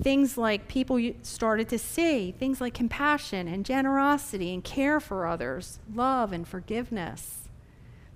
Things 0.00 0.38
like 0.38 0.68
people 0.68 1.00
started 1.22 1.68
to 1.70 1.78
see, 1.78 2.30
things 2.30 2.60
like 2.60 2.72
compassion 2.72 3.48
and 3.48 3.64
generosity 3.64 4.54
and 4.54 4.62
care 4.62 5.00
for 5.00 5.26
others, 5.26 5.80
love 5.92 6.32
and 6.32 6.46
forgiveness, 6.46 7.48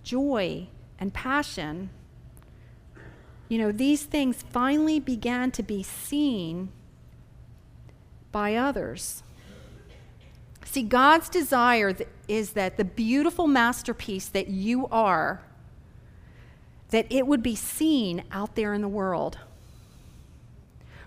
joy 0.05 0.69
and 1.01 1.13
passion. 1.13 1.91
You 3.49 3.59
know, 3.59 3.73
these 3.73 4.05
things 4.05 4.45
finally 4.49 5.01
began 5.01 5.51
to 5.53 5.63
be 5.63 5.83
seen 5.83 6.71
by 8.31 8.55
others. 8.55 9.25
See, 10.65 10.85
God's 10.85 11.29
desire 11.29 11.95
is 12.29 12.53
that 12.53 12.77
the 12.77 12.85
beautiful 12.85 13.47
masterpiece 13.47 14.29
that 14.29 14.49
you 14.49 14.87
are, 14.87 15.43
that 16.91 17.07
it 17.11 17.27
would 17.27 17.43
be 17.43 17.57
seen 17.57 18.23
out 18.31 18.55
there 18.55 18.73
in 18.73 18.81
the 18.81 18.89
world. 18.89 19.39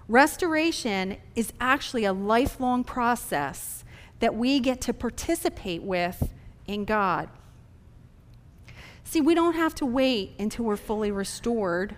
Restoration 0.07 1.17
is 1.35 1.51
actually 1.59 2.05
a 2.05 2.13
lifelong 2.13 2.83
process 2.83 3.83
that 4.19 4.35
we 4.35 4.59
get 4.59 4.81
to 4.81 4.93
participate 4.93 5.81
with 5.81 6.31
in 6.67 6.85
God. 6.85 7.29
See, 9.03 9.21
we 9.21 9.35
don't 9.35 9.55
have 9.55 9.75
to 9.75 9.85
wait 9.85 10.33
until 10.39 10.65
we're 10.65 10.77
fully 10.77 11.11
restored 11.11 11.95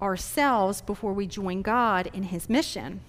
ourselves 0.00 0.82
before 0.82 1.12
we 1.12 1.26
join 1.26 1.62
God 1.62 2.10
in 2.12 2.24
His 2.24 2.48
mission. 2.48 3.00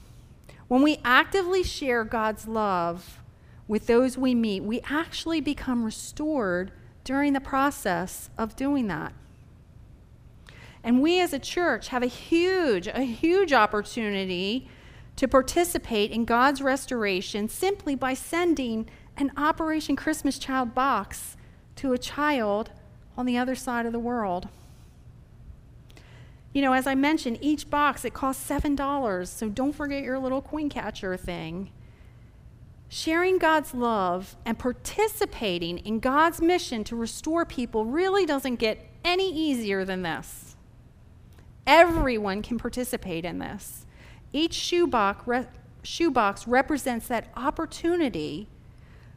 When 0.67 0.81
we 0.81 0.99
actively 1.03 1.63
share 1.63 2.03
God's 2.03 2.47
love 2.47 3.21
with 3.67 3.87
those 3.87 4.17
we 4.17 4.33
meet, 4.33 4.63
we 4.63 4.81
actually 4.89 5.41
become 5.41 5.83
restored 5.83 6.71
during 7.03 7.33
the 7.33 7.41
process 7.41 8.29
of 8.37 8.55
doing 8.55 8.87
that. 8.87 9.13
And 10.85 11.01
we 11.01 11.19
as 11.19 11.33
a 11.33 11.39
church 11.39 11.87
have 11.87 12.03
a 12.03 12.07
huge, 12.07 12.85
a 12.87 13.01
huge 13.01 13.51
opportunity 13.51 14.69
to 15.15 15.27
participate 15.27 16.11
in 16.11 16.25
God's 16.25 16.61
restoration 16.61 17.49
simply 17.49 17.95
by 17.95 18.13
sending 18.13 18.87
an 19.17 19.31
Operation 19.35 19.95
Christmas 19.95 20.37
Child 20.37 20.75
box 20.75 21.37
to 21.77 21.93
a 21.93 21.97
child 21.97 22.69
on 23.17 23.25
the 23.25 23.35
other 23.35 23.55
side 23.55 23.87
of 23.87 23.93
the 23.93 23.99
world. 23.99 24.47
You 26.53 26.61
know, 26.61 26.73
as 26.73 26.85
I 26.85 26.93
mentioned, 26.93 27.39
each 27.41 27.67
box 27.67 28.05
it 28.05 28.13
costs 28.13 28.47
$7, 28.47 29.27
so 29.27 29.49
don't 29.49 29.73
forget 29.73 30.03
your 30.03 30.19
little 30.19 30.41
coin 30.43 30.69
catcher 30.69 31.17
thing. 31.17 31.71
Sharing 32.89 33.39
God's 33.39 33.73
love 33.73 34.35
and 34.45 34.59
participating 34.59 35.79
in 35.79 35.99
God's 35.99 36.41
mission 36.41 36.83
to 36.83 36.95
restore 36.95 37.43
people 37.43 37.85
really 37.85 38.27
doesn't 38.27 38.57
get 38.57 38.87
any 39.03 39.33
easier 39.33 39.83
than 39.83 40.03
this. 40.03 40.44
Everyone 41.67 42.41
can 42.41 42.57
participate 42.57 43.25
in 43.25 43.39
this. 43.39 43.85
Each 44.31 44.53
shoebox, 44.53 45.27
re- 45.27 45.47
shoebox 45.83 46.47
represents 46.47 47.07
that 47.07 47.29
opportunity 47.35 48.47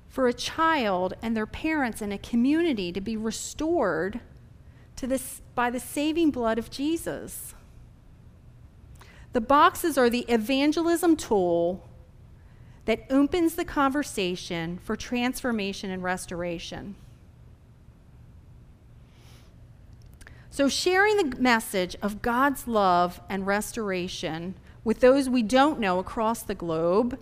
for 0.08 0.26
a 0.26 0.32
child 0.32 1.14
and 1.20 1.36
their 1.36 1.46
parents 1.46 2.00
and 2.00 2.12
a 2.12 2.18
community 2.18 2.92
to 2.92 3.00
be 3.00 3.16
restored 3.16 4.20
to 4.96 5.06
this, 5.06 5.42
by 5.54 5.70
the 5.70 5.80
saving 5.80 6.30
blood 6.30 6.58
of 6.58 6.70
Jesus. 6.70 7.54
The 9.32 9.40
boxes 9.40 9.98
are 9.98 10.08
the 10.08 10.24
evangelism 10.28 11.16
tool 11.16 11.86
that 12.86 13.04
opens 13.10 13.54
the 13.54 13.64
conversation 13.64 14.78
for 14.78 14.96
transformation 14.96 15.90
and 15.90 16.02
restoration. 16.02 16.96
So, 20.58 20.68
sharing 20.68 21.16
the 21.18 21.40
message 21.40 21.94
of 22.02 22.20
God's 22.20 22.66
love 22.66 23.20
and 23.28 23.46
restoration 23.46 24.56
with 24.82 24.98
those 24.98 25.28
we 25.28 25.40
don't 25.40 25.78
know 25.78 26.00
across 26.00 26.42
the 26.42 26.56
globe 26.56 27.16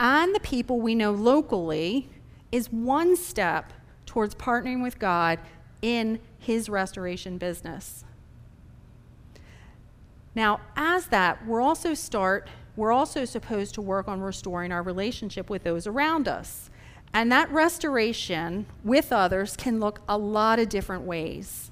and 0.00 0.34
the 0.34 0.40
people 0.40 0.80
we 0.80 0.96
know 0.96 1.12
locally 1.12 2.10
is 2.50 2.72
one 2.72 3.14
step 3.14 3.72
towards 4.04 4.34
partnering 4.34 4.82
with 4.82 4.98
God 4.98 5.38
in 5.80 6.18
his 6.40 6.68
restoration 6.68 7.38
business. 7.38 8.04
Now, 10.34 10.60
as 10.74 11.06
that, 11.06 11.46
we're 11.46 11.62
also 11.62 11.94
start 11.94 12.48
we're 12.74 12.90
also 12.90 13.24
supposed 13.24 13.74
to 13.74 13.80
work 13.80 14.08
on 14.08 14.20
restoring 14.20 14.72
our 14.72 14.82
relationship 14.82 15.48
with 15.48 15.62
those 15.62 15.86
around 15.86 16.26
us. 16.26 16.68
And 17.14 17.30
that 17.30 17.48
restoration 17.52 18.66
with 18.82 19.12
others 19.12 19.54
can 19.56 19.78
look 19.78 20.00
a 20.08 20.18
lot 20.18 20.58
of 20.58 20.68
different 20.68 21.04
ways. 21.04 21.68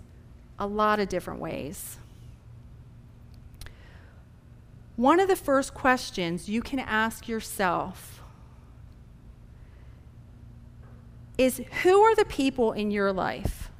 A 0.60 0.66
lot 0.66 1.00
of 1.00 1.08
different 1.08 1.40
ways. 1.40 1.96
One 4.94 5.18
of 5.18 5.26
the 5.26 5.34
first 5.34 5.72
questions 5.74 6.48
you 6.48 6.60
can 6.60 6.78
ask 6.78 7.26
yourself 7.26 8.20
is 11.38 11.62
who 11.82 12.02
are 12.02 12.14
the 12.14 12.26
people 12.26 12.72
in 12.72 12.90
your 12.90 13.10
life 13.10 13.70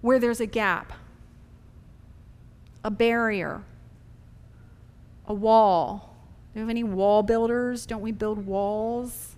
where 0.00 0.18
there's 0.18 0.40
a 0.40 0.46
gap, 0.46 0.92
a 2.82 2.90
barrier, 2.90 3.62
a 5.28 5.32
wall. 5.32 6.16
Do 6.52 6.58
we 6.58 6.60
have 6.62 6.70
any 6.70 6.82
wall 6.82 7.22
builders? 7.22 7.86
Don't 7.86 8.02
we 8.02 8.10
build 8.10 8.44
walls? 8.44 9.36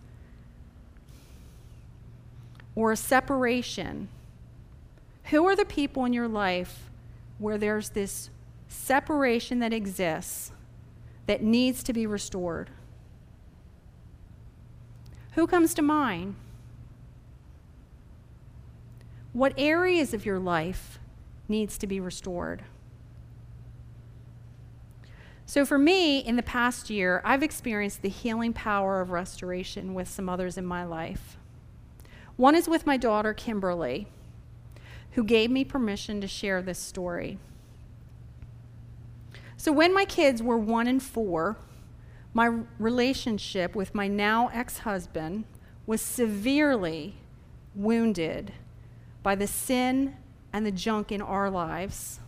Or 2.75 2.91
a 2.91 2.97
separation. 2.97 4.09
Who 5.31 5.47
are 5.47 5.57
the 5.57 5.65
people 5.65 6.05
in 6.05 6.13
your 6.13 6.29
life 6.29 6.91
where 7.39 7.59
there's 7.59 7.91
this 7.91 8.31
separation 8.69 9.59
that 9.61 9.73
exists 9.73 10.53
that 11.27 11.43
needs 11.43 11.83
to 11.85 11.93
be 11.93 12.07
restored? 12.07 12.71
Who 15.33 15.47
comes 15.47 15.75
to 15.75 15.83
mind? 15.83 16.37
What 19.33 19.53
areas 19.59 20.15
of 20.15 20.25
your 20.25 20.39
life 20.39 21.01
needs 21.49 21.77
to 21.79 21.87
be 21.87 21.99
restored? 21.99 22.63
So, 25.47 25.65
for 25.65 25.77
me, 25.77 26.21
in 26.21 26.37
the 26.37 26.43
past 26.43 26.89
year, 26.89 27.21
I've 27.25 27.43
experienced 27.43 28.03
the 28.03 28.09
healing 28.09 28.53
power 28.53 29.01
of 29.01 29.11
restoration 29.11 29.93
with 29.93 30.09
some 30.09 30.29
others 30.29 30.57
in 30.57 30.65
my 30.65 30.85
life. 30.85 31.37
One 32.37 32.55
is 32.55 32.69
with 32.69 32.87
my 32.87 32.97
daughter, 32.97 33.35
Kimberly, 33.35 34.09
who 35.15 35.25
gave 35.25 35.51
me 35.51 35.65
permission 35.65 36.21
to 36.21 36.29
share 36.29 36.61
this 36.61 36.79
story. 36.79 37.39
So, 39.57 39.73
when 39.73 39.95
my 39.95 40.05
kids 40.05 40.43
were 40.43 40.59
one 40.59 40.87
and 40.87 41.03
four, 41.03 41.57
my 42.33 42.63
relationship 42.79 43.75
with 43.75 43.95
my 43.95 44.09
now 44.09 44.49
ex 44.53 44.79
husband 44.79 45.45
was 45.87 46.01
severely 46.01 47.15
wounded 47.75 48.53
by 49.23 49.35
the 49.35 49.47
sin 49.47 50.17
and 50.53 50.67
the 50.67 50.73
junk 50.73 51.13
in 51.13 51.23
our 51.23 51.51
lives. 51.51 52.21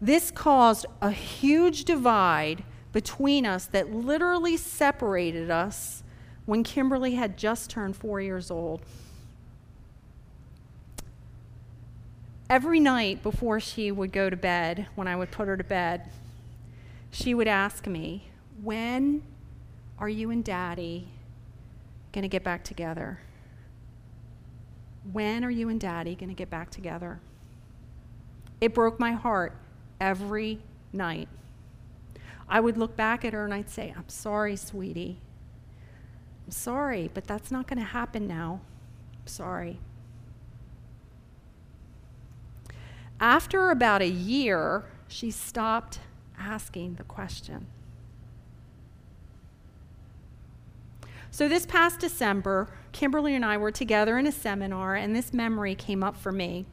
This 0.00 0.32
caused 0.32 0.86
a 1.00 1.12
huge 1.12 1.84
divide 1.84 2.64
between 2.92 3.46
us 3.46 3.66
that 3.66 3.94
literally 3.94 4.56
separated 4.56 5.50
us 5.50 6.02
when 6.44 6.64
Kimberly 6.64 7.14
had 7.14 7.38
just 7.38 7.70
turned 7.70 7.96
four 7.96 8.20
years 8.20 8.50
old. 8.50 8.82
Every 12.52 12.80
night 12.80 13.22
before 13.22 13.60
she 13.60 13.90
would 13.90 14.12
go 14.12 14.28
to 14.28 14.36
bed, 14.36 14.86
when 14.94 15.08
I 15.08 15.16
would 15.16 15.30
put 15.30 15.48
her 15.48 15.56
to 15.56 15.64
bed, 15.64 16.10
she 17.10 17.32
would 17.32 17.48
ask 17.48 17.86
me, 17.86 18.28
When 18.62 19.22
are 19.98 20.08
you 20.10 20.28
and 20.28 20.44
daddy 20.44 21.08
going 22.12 22.24
to 22.24 22.28
get 22.28 22.44
back 22.44 22.62
together? 22.62 23.20
When 25.10 25.46
are 25.46 25.50
you 25.50 25.70
and 25.70 25.80
daddy 25.80 26.14
going 26.14 26.28
to 26.28 26.34
get 26.34 26.50
back 26.50 26.68
together? 26.68 27.20
It 28.60 28.74
broke 28.74 29.00
my 29.00 29.12
heart 29.12 29.54
every 29.98 30.58
night. 30.92 31.30
I 32.50 32.60
would 32.60 32.76
look 32.76 32.96
back 32.96 33.24
at 33.24 33.32
her 33.32 33.46
and 33.46 33.54
I'd 33.54 33.70
say, 33.70 33.94
I'm 33.96 34.10
sorry, 34.10 34.56
sweetie. 34.56 35.16
I'm 36.44 36.52
sorry, 36.52 37.10
but 37.14 37.26
that's 37.26 37.50
not 37.50 37.66
going 37.66 37.78
to 37.78 37.86
happen 37.86 38.26
now. 38.26 38.60
I'm 39.14 39.26
sorry. 39.26 39.78
After 43.22 43.70
about 43.70 44.02
a 44.02 44.08
year, 44.08 44.82
she 45.06 45.30
stopped 45.30 46.00
asking 46.36 46.96
the 46.96 47.04
question. 47.04 47.68
So, 51.30 51.48
this 51.48 51.64
past 51.64 52.00
December, 52.00 52.68
Kimberly 52.90 53.36
and 53.36 53.44
I 53.44 53.58
were 53.58 53.70
together 53.70 54.18
in 54.18 54.26
a 54.26 54.32
seminar, 54.32 54.96
and 54.96 55.14
this 55.14 55.32
memory 55.32 55.76
came 55.76 56.02
up 56.02 56.16
for 56.16 56.32
me. 56.32 56.66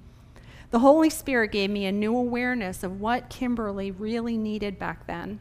The 0.72 0.80
Holy 0.80 1.12
Spirit 1.12 1.52
gave 1.52 1.70
me 1.70 1.86
a 1.86 1.92
new 1.92 2.18
awareness 2.18 2.84
of 2.84 3.00
what 3.00 3.30
Kimberly 3.30 3.92
really 3.92 4.36
needed 4.36 4.80
back 4.80 5.06
then. 5.06 5.40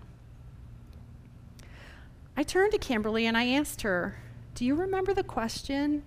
I 2.37 2.43
turned 2.43 2.73
to 2.73 2.79
Kimberly 2.79 3.25
and 3.25 3.37
I 3.37 3.49
asked 3.49 3.81
her, 3.81 4.19
Do 4.55 4.63
you 4.63 4.75
remember 4.75 5.15
the 5.15 5.25
question 5.25 6.03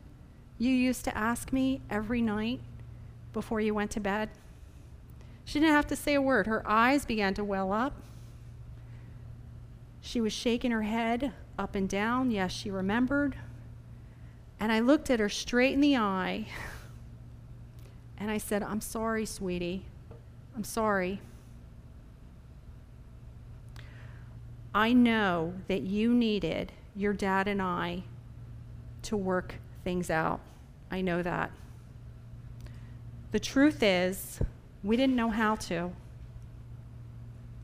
you 0.59 0.69
used 0.69 1.05
to 1.05 1.17
ask 1.17 1.51
me 1.51 1.81
every 1.89 2.21
night 2.21 2.61
before 3.33 3.61
you 3.61 3.73
went 3.73 3.89
to 3.91 3.99
bed? 3.99 4.29
She 5.45 5.59
didn't 5.59 5.75
have 5.75 5.87
to 5.87 5.95
say 5.95 6.13
a 6.13 6.21
word. 6.21 6.47
Her 6.47 6.67
eyes 6.67 7.05
began 7.05 7.33
to 7.33 7.43
well 7.43 7.73
up. 7.73 7.93
She 10.01 10.21
was 10.21 10.33
shaking 10.33 10.71
her 10.71 10.83
head 10.83 11.33
up 11.57 11.75
and 11.75 11.87
down. 11.87 12.31
Yes, 12.31 12.51
she 12.51 12.71
remembered. 12.71 13.35
And 14.59 14.71
I 14.71 14.79
looked 14.79 15.09
at 15.09 15.19
her 15.19 15.29
straight 15.29 15.73
in 15.73 15.81
the 15.81 15.97
eye 15.97 16.47
and 18.17 18.29
I 18.29 18.37
said, 18.37 18.61
I'm 18.63 18.81
sorry, 18.81 19.25
sweetie. 19.25 19.85
I'm 20.55 20.63
sorry. 20.63 21.21
I 24.73 24.93
know 24.93 25.53
that 25.67 25.81
you 25.81 26.13
needed 26.13 26.71
your 26.95 27.13
dad 27.13 27.47
and 27.47 27.61
I 27.61 28.03
to 29.03 29.17
work 29.17 29.55
things 29.83 30.09
out. 30.09 30.39
I 30.89 31.01
know 31.01 31.21
that. 31.23 31.51
The 33.31 33.39
truth 33.39 33.81
is, 33.81 34.39
we 34.83 34.97
didn't 34.97 35.15
know 35.15 35.29
how 35.29 35.55
to. 35.55 35.91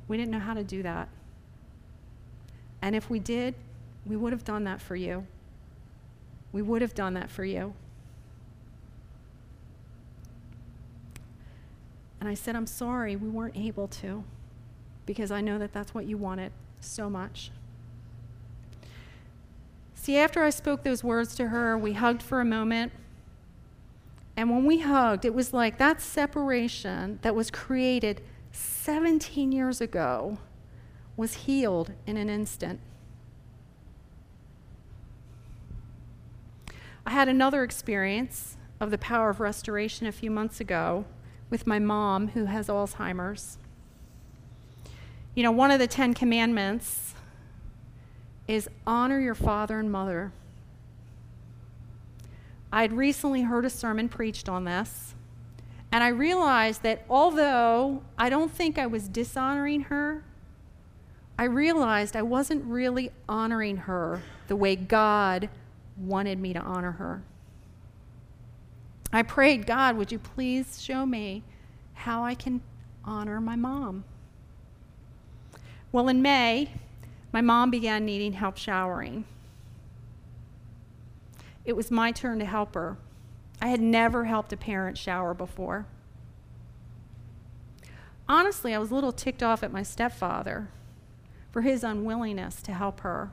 We 0.08 0.17
didn't 0.17 0.32
know 0.32 0.39
how 0.39 0.53
to 0.53 0.63
do 0.63 0.84
that. 0.84 1.10
And 2.82 2.95
if 2.95 3.10
we 3.10 3.19
did, 3.19 3.56
we 4.06 4.15
would 4.15 4.32
have 4.32 4.43
done 4.43 4.63
that 4.65 4.82
for 4.82 4.95
you. 4.95 5.25
We 6.51 6.62
would 6.62 6.82
have 6.82 6.93
done 6.93 7.13
that 7.15 7.30
for 7.30 7.43
you. 7.43 7.73
And 12.19 12.30
I 12.30 12.34
said, 12.34 12.56
I'm 12.56 12.67
sorry, 12.67 13.15
we 13.15 13.30
weren't 13.30 13.58
able 13.58 13.88
to, 13.88 14.23
because 15.06 15.32
I 15.32 15.41
know 15.41 15.58
that 15.60 15.73
that's 15.73 15.93
what 15.93 16.06
you 16.06 16.17
wanted 16.17 16.51
so 16.80 17.10
much. 17.10 17.51
See, 19.93 20.17
after 20.17 20.43
I 20.43 20.49
spoke 20.49 20.84
those 20.84 21.03
words 21.03 21.36
to 21.36 21.49
her, 21.49 21.77
we 21.77 21.93
hugged 21.93 22.23
for 22.23 22.39
a 22.39 22.45
moment. 22.45 22.91
And 24.38 24.52
when 24.52 24.65
we 24.65 24.80
hugged, 24.80 25.26
it 25.26 25.34
was 25.34 25.52
like 25.52 25.80
that 25.80 26.00
separation 26.00 27.17
that 27.23 27.34
was 27.34 27.50
created 27.50 28.21
17 28.52 29.52
years 29.52 29.82
ago 29.82 30.38
was 31.17 31.34
healed 31.34 31.91
in 32.06 32.17
an 32.17 32.30
instant. 32.30 32.80
I 37.04 37.10
had 37.10 37.28
another 37.28 37.63
experience 37.63 38.58
of 38.80 38.91
the 38.91 38.97
power 39.00 39.32
of 39.32 39.39
restoration 39.39 40.06
a 40.06 40.12
few 40.12 40.30
months 40.30 40.60
ago 40.60 41.06
with 41.50 41.65
my 41.65 41.80
mom 41.80 42.30
who 42.30 42.45
has 42.45 42.67
Alzheimer's. 42.67 43.58
You 45.34 45.41
know, 45.41 45.52
one 45.52 45.71
of 45.71 45.80
the 45.80 45.88
Ten 45.88 46.13
Commandments 46.13 47.15
is 48.47 48.69
honor 48.86 49.19
your 49.19 49.36
father 49.36 49.80
and 49.80 49.91
mother. 49.91 50.32
I 52.71 52.82
had 52.82 52.93
recently 52.93 53.43
heard 53.43 53.65
a 53.65 53.69
sermon 53.69 54.10
preached 54.10 54.49
on 54.49 54.65
this, 54.65 55.15
and 55.91 56.03
I 56.03 56.10
realized 56.10 56.84
that 56.84 57.06
although 57.10 58.03
I 58.17 58.30
don't 58.30 58.51
think 58.51 58.77
I 58.77 58.88
was 58.88 59.08
dishonoring 59.08 59.82
her, 59.84 60.23
I 61.39 61.45
realized 61.45 62.15
I 62.15 62.23
wasn't 62.23 62.65
really 62.65 63.12
honoring 63.30 63.77
her 63.77 64.21
the 64.47 64.56
way 64.56 64.75
God 64.75 65.49
wanted 65.95 66.39
me 66.39 66.53
to 66.53 66.60
honor 66.60 66.93
her. 66.93 67.23
I 69.13 69.23
prayed, 69.23 69.65
God, 69.65 69.95
would 69.95 70.12
you 70.12 70.19
please 70.19 70.82
show 70.82 71.06
me 71.06 71.43
how 71.93 72.23
I 72.23 72.36
can 72.36 72.62
honor 73.06 73.39
my 73.39 73.56
mom? 73.56 74.03
Well, 75.91 76.10
in 76.10 76.21
May, 76.21 76.71
my 77.32 77.41
mom 77.41 77.71
began 77.71 78.06
needing 78.06 78.34
help 78.34 78.58
showering. 78.58 79.25
It 81.67 81.75
was 81.75 81.91
my 81.91 82.13
turn 82.13 82.39
to 82.39 82.45
help 82.45 82.75
her. 82.75 82.97
I 83.62 83.67
had 83.67 83.82
never 83.82 84.23
helped 84.23 84.53
a 84.53 84.58
parent 84.58 84.97
shower 84.97 85.34
before. 85.34 85.86
Honestly, 88.30 88.73
I 88.73 88.80
was 88.80 88.89
a 88.89 88.95
little 88.95 89.12
ticked 89.12 89.43
off 89.43 89.63
at 89.63 89.71
my 89.73 89.84
stepfather 89.84 90.69
for 91.51 91.62
his 91.62 91.84
unwillingness 91.84 92.62
to 92.63 92.71
help 92.71 93.01
her 93.01 93.32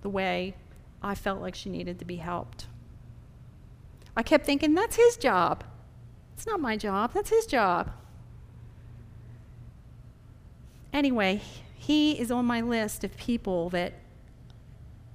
the 0.00 0.08
way 0.08 0.54
I 1.02 1.14
felt 1.14 1.42
like 1.42 1.54
she 1.54 1.68
needed 1.68 1.98
to 1.98 2.06
be 2.06 2.16
helped. 2.16 2.66
I 4.16 4.22
kept 4.22 4.46
thinking, 4.46 4.74
that's 4.74 4.96
his 4.96 5.18
job. 5.18 5.62
It's 6.34 6.46
not 6.46 6.60
my 6.60 6.76
job, 6.76 7.12
that's 7.12 7.30
his 7.30 7.44
job. 7.44 7.90
Anyway, 10.90 11.42
he 11.74 12.18
is 12.18 12.30
on 12.30 12.46
my 12.46 12.62
list 12.62 13.04
of 13.04 13.14
people 13.18 13.68
that, 13.70 13.92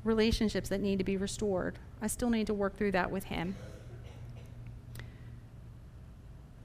relationships 0.04 0.70
that 0.70 0.82
need 0.82 1.00
to 1.00 1.04
be 1.04 1.18
restored. 1.18 1.80
I 2.04 2.08
still 2.08 2.30
need 2.30 2.48
to 2.48 2.54
work 2.54 2.76
through 2.76 2.92
that 2.92 3.12
with 3.12 3.24
him. 3.24 3.56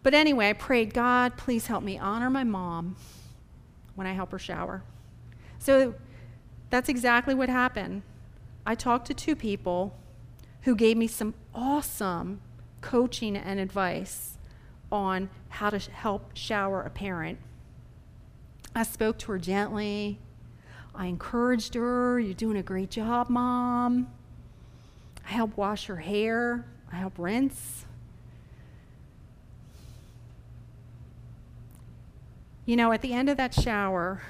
But 0.03 0.13
anyway, 0.13 0.51
I 0.51 0.53
prayed, 0.53 0.93
God, 0.93 1.37
please 1.37 1.69
help 1.69 1.85
me 1.85 1.97
honor 1.97 2.29
my 2.29 2.43
mom 2.43 2.97
when 3.95 4.05
I 4.05 4.15
help 4.15 4.33
her 4.33 4.39
shower. 4.41 4.83
So 5.61 5.95
that's 6.71 6.89
exactly 6.89 7.35
what 7.35 7.49
happened. 7.49 8.03
I 8.67 8.75
talked 8.75 9.07
to 9.07 9.15
two 9.15 9.37
people 9.37 9.97
who 10.63 10.75
gave 10.75 10.97
me 10.97 11.07
some 11.07 11.35
awesome 11.55 12.41
coaching 12.81 13.37
and 13.37 13.61
advice 13.61 14.39
on 14.91 15.31
how 15.51 15.71
to 15.71 15.79
help 15.79 16.33
shower 16.35 16.83
a 16.83 16.91
parent. 16.91 17.39
I 18.75 18.83
spoke 18.83 19.19
to 19.19 19.33
her 19.33 19.39
gently. 19.39 20.19
I 20.97 21.07
encouraged 21.07 21.75
her. 21.75 22.19
You're 22.19 22.35
doing 22.35 22.57
a 22.57 22.63
great 22.65 22.91
job, 22.91 23.29
Mom. 23.29 24.09
I 25.29 25.33
help 25.33 25.57
wash 25.59 25.87
her 25.87 25.97
hair. 25.97 26.65
I 26.91 26.97
help 26.97 27.19
rinse. 27.19 27.85
You 32.65 32.77
know, 32.77 32.93
at 32.93 33.03
the 33.03 33.13
end 33.13 33.29
of 33.29 33.37
that 33.37 33.53
shower, 33.53 34.23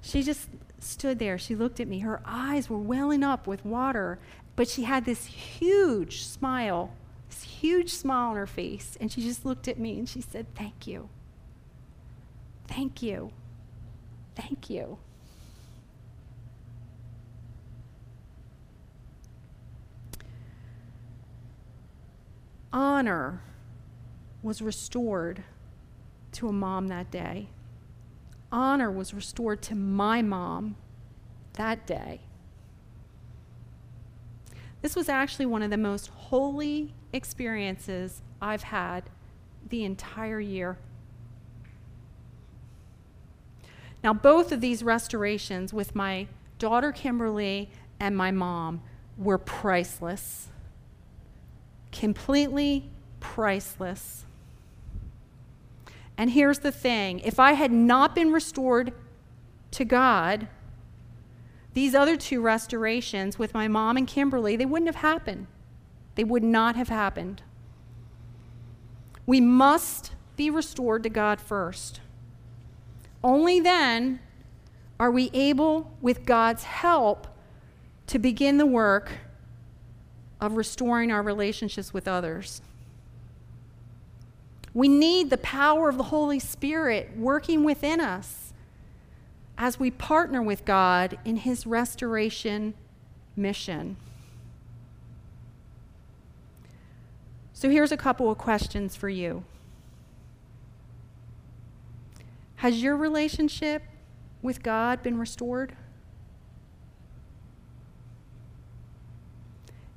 she 0.00 0.22
just 0.22 0.48
stood 0.78 1.18
there. 1.18 1.36
She 1.36 1.56
looked 1.56 1.80
at 1.80 1.88
me. 1.88 1.98
Her 2.00 2.20
eyes 2.24 2.70
were 2.70 2.78
welling 2.78 3.24
up 3.24 3.48
with 3.48 3.64
water, 3.64 4.20
but 4.54 4.68
she 4.68 4.84
had 4.84 5.04
this 5.04 5.26
huge 5.26 6.24
smile, 6.24 6.92
this 7.28 7.42
huge 7.42 7.92
smile 7.92 8.30
on 8.30 8.36
her 8.36 8.46
face. 8.46 8.96
And 9.00 9.10
she 9.10 9.20
just 9.20 9.44
looked 9.44 9.66
at 9.66 9.78
me 9.78 9.98
and 9.98 10.08
she 10.08 10.20
said, 10.20 10.46
Thank 10.54 10.86
you. 10.86 11.08
Thank 12.68 13.02
you. 13.02 13.32
Thank 14.36 14.70
you. 14.70 14.98
Honor 22.72 23.40
was 24.42 24.60
restored 24.60 25.42
to 26.32 26.48
a 26.48 26.52
mom 26.52 26.88
that 26.88 27.10
day. 27.10 27.48
Honor 28.50 28.90
was 28.90 29.12
restored 29.12 29.62
to 29.62 29.74
my 29.74 30.22
mom 30.22 30.76
that 31.54 31.86
day. 31.86 32.20
This 34.80 34.94
was 34.94 35.08
actually 35.08 35.46
one 35.46 35.62
of 35.62 35.70
the 35.70 35.76
most 35.76 36.08
holy 36.08 36.94
experiences 37.12 38.22
I've 38.40 38.62
had 38.64 39.10
the 39.68 39.84
entire 39.84 40.40
year. 40.40 40.78
Now, 44.04 44.14
both 44.14 44.52
of 44.52 44.60
these 44.60 44.82
restorations 44.82 45.72
with 45.72 45.94
my 45.94 46.28
daughter 46.58 46.92
Kimberly 46.92 47.70
and 47.98 48.16
my 48.16 48.30
mom 48.30 48.82
were 49.16 49.38
priceless. 49.38 50.48
Completely 51.92 52.90
priceless. 53.20 54.24
And 56.16 56.30
here's 56.30 56.58
the 56.58 56.72
thing 56.72 57.20
if 57.20 57.38
I 57.38 57.52
had 57.52 57.70
not 57.70 58.14
been 58.14 58.32
restored 58.32 58.92
to 59.70 59.84
God, 59.84 60.48
these 61.74 61.94
other 61.94 62.16
two 62.16 62.40
restorations 62.40 63.38
with 63.38 63.54
my 63.54 63.68
mom 63.68 63.96
and 63.96 64.06
Kimberly, 64.06 64.56
they 64.56 64.66
wouldn't 64.66 64.88
have 64.88 64.96
happened. 64.96 65.46
They 66.16 66.24
would 66.24 66.42
not 66.42 66.74
have 66.74 66.88
happened. 66.88 67.42
We 69.26 69.40
must 69.40 70.12
be 70.36 70.50
restored 70.50 71.04
to 71.04 71.08
God 71.10 71.40
first. 71.40 72.00
Only 73.22 73.60
then 73.60 74.20
are 74.98 75.10
we 75.10 75.30
able, 75.32 75.92
with 76.00 76.24
God's 76.24 76.64
help, 76.64 77.28
to 78.08 78.18
begin 78.18 78.58
the 78.58 78.66
work 78.66 79.12
of 80.40 80.56
restoring 80.56 81.10
our 81.10 81.22
relationships 81.22 81.92
with 81.92 82.06
others. 82.06 82.62
We 84.74 84.88
need 84.88 85.30
the 85.30 85.38
power 85.38 85.88
of 85.88 85.96
the 85.96 86.04
Holy 86.04 86.38
Spirit 86.38 87.16
working 87.16 87.64
within 87.64 88.00
us 88.00 88.52
as 89.56 89.80
we 89.80 89.90
partner 89.90 90.40
with 90.40 90.64
God 90.64 91.18
in 91.24 91.38
His 91.38 91.66
restoration 91.66 92.74
mission. 93.34 93.96
So 97.52 97.68
here's 97.68 97.90
a 97.90 97.96
couple 97.96 98.30
of 98.30 98.38
questions 98.38 98.94
for 98.94 99.08
you. 99.08 99.42
Has 102.56 102.82
your 102.82 102.96
relationship 102.96 103.82
with 104.42 104.62
God 104.62 105.02
been 105.02 105.18
restored? 105.18 105.74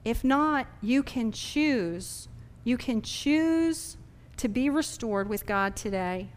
If 0.03 0.23
not, 0.23 0.67
you 0.81 1.03
can 1.03 1.31
choose. 1.31 2.27
You 2.63 2.77
can 2.77 3.01
choose 3.01 3.97
to 4.37 4.47
be 4.47 4.69
restored 4.69 5.29
with 5.29 5.45
God 5.45 5.75
today. 5.75 6.29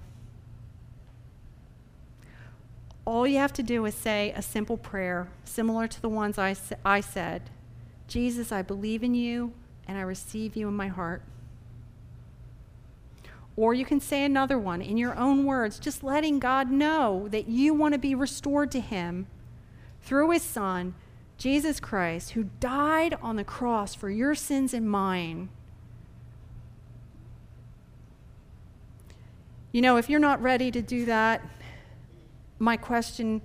All 3.06 3.26
you 3.26 3.38
have 3.38 3.52
to 3.54 3.62
do 3.62 3.84
is 3.84 3.94
say 3.94 4.32
a 4.34 4.42
simple 4.42 4.76
prayer, 4.76 5.28
similar 5.44 5.86
to 5.86 6.00
the 6.00 6.08
ones 6.08 6.38
I, 6.38 6.56
I 6.84 7.00
said 7.00 7.50
Jesus, 8.06 8.52
I 8.52 8.62
believe 8.62 9.02
in 9.02 9.14
you 9.14 9.52
and 9.86 9.98
I 9.98 10.02
receive 10.02 10.56
you 10.56 10.68
in 10.68 10.74
my 10.74 10.88
heart. 10.88 11.22
Or 13.56 13.72
you 13.72 13.84
can 13.84 14.00
say 14.00 14.24
another 14.24 14.58
one 14.58 14.82
in 14.82 14.96
your 14.96 15.16
own 15.16 15.44
words, 15.44 15.78
just 15.78 16.02
letting 16.02 16.38
God 16.38 16.70
know 16.70 17.28
that 17.30 17.48
you 17.48 17.72
want 17.72 17.92
to 17.92 17.98
be 17.98 18.14
restored 18.14 18.70
to 18.72 18.80
Him 18.80 19.26
through 20.02 20.30
His 20.30 20.42
Son, 20.42 20.94
Jesus 21.38 21.80
Christ, 21.80 22.30
who 22.32 22.44
died 22.60 23.14
on 23.20 23.36
the 23.36 23.44
cross 23.44 23.94
for 23.94 24.08
your 24.08 24.34
sins 24.34 24.72
and 24.72 24.88
mine. 24.88 25.48
You 29.72 29.82
know, 29.82 29.96
if 29.96 30.08
you're 30.08 30.20
not 30.20 30.40
ready 30.40 30.70
to 30.70 30.80
do 30.80 31.04
that, 31.06 31.42
my 32.58 32.76
question, 32.76 33.42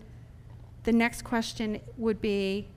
the 0.83 0.91
next 0.91 1.23
question 1.23 1.81
would 1.97 2.21
be 2.21 2.67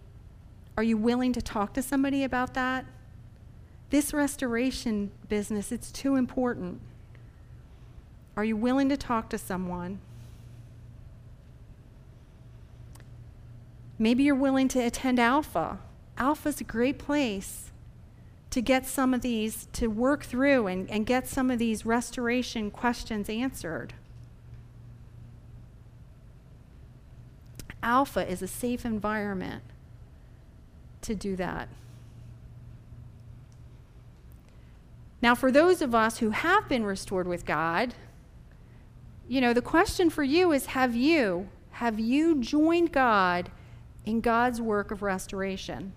Are 0.77 0.83
you 0.83 0.97
willing 0.97 1.33
to 1.35 1.43
talk 1.43 1.75
to 1.75 1.83
somebody 1.83 2.25
about 2.25 2.55
that? 2.55 2.87
This 3.91 4.15
restoration 4.15 5.11
business, 5.29 5.71
it's 5.71 5.93
too 5.93 6.17
important. 6.17 6.81
Are 8.37 8.45
you 8.45 8.57
willing 8.57 8.89
to 8.89 8.97
talk 8.97 9.29
to 9.31 9.39
someone? 9.39 10.01
Maybe 14.03 14.25
you're 14.25 14.35
willing 14.35 14.67
to 14.67 14.81
attend 14.81 15.21
Alpha. 15.21 15.79
Alpha's 16.19 16.61
a 16.61 16.65
great 16.65 16.99
place 16.99 17.71
to 18.51 18.61
get 18.61 18.85
some 18.85 19.15
of 19.15 19.21
these, 19.21 19.69
to 19.75 19.87
work 19.87 20.25
through 20.25 20.67
and, 20.67 20.91
and 20.91 21.07
get 21.07 21.29
some 21.29 21.53
of 21.53 21.61
these 21.61 21.87
restoration 21.87 22.73
questions 22.73 23.31
answered. 23.31 23.95
Alpha 27.81 28.29
is 28.29 28.43
a 28.43 28.49
safe 28.49 28.85
environment 28.85 29.63
to 31.03 31.15
do 31.15 31.37
that. 31.37 31.69
Now, 35.23 35.37
for 35.37 35.53
those 35.53 35.81
of 35.81 35.95
us 35.95 36.19
who 36.19 36.31
have 36.31 36.69
been 36.69 36.83
restored 36.83 37.29
with 37.29 37.47
God, 37.47 37.95
you 39.29 39.41
know, 39.41 39.53
the 39.53 39.63
question 39.63 40.11
for 40.11 40.25
you 40.25 40.51
is 40.51 40.67
have 40.67 40.97
you 40.97 41.49
have 41.71 42.01
you 42.01 42.41
joined 42.41 42.91
God 42.91 43.49
in 44.05 44.21
God's 44.21 44.61
work 44.61 44.91
of 44.91 45.03
restoration? 45.03 45.93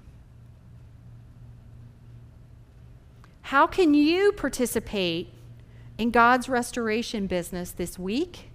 How 3.43 3.67
can 3.67 3.93
you 3.93 4.31
participate 4.31 5.29
in 5.97 6.11
God's 6.11 6.49
restoration 6.49 7.27
business 7.27 7.71
this 7.71 7.99
week, 7.99 8.49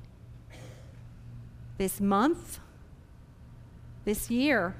this 1.79 2.01
month, 2.01 2.59
this 4.05 4.31
year? 4.31 4.75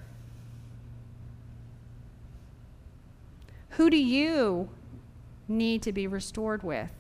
Who 3.71 3.89
do 3.89 3.97
you 3.97 4.69
need 5.49 5.83
to 5.83 5.93
be 5.93 6.07
restored 6.07 6.63
with? 6.63 6.91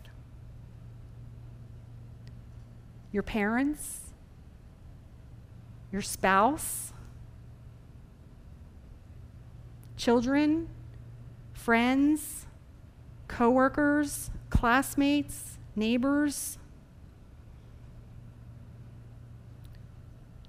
your 3.12 3.22
parents, 3.22 4.00
your 5.90 6.02
spouse, 6.02 6.92
children, 10.00 10.66
friends, 11.52 12.46
coworkers, 13.28 14.30
classmates, 14.48 15.58
neighbors. 15.76 16.56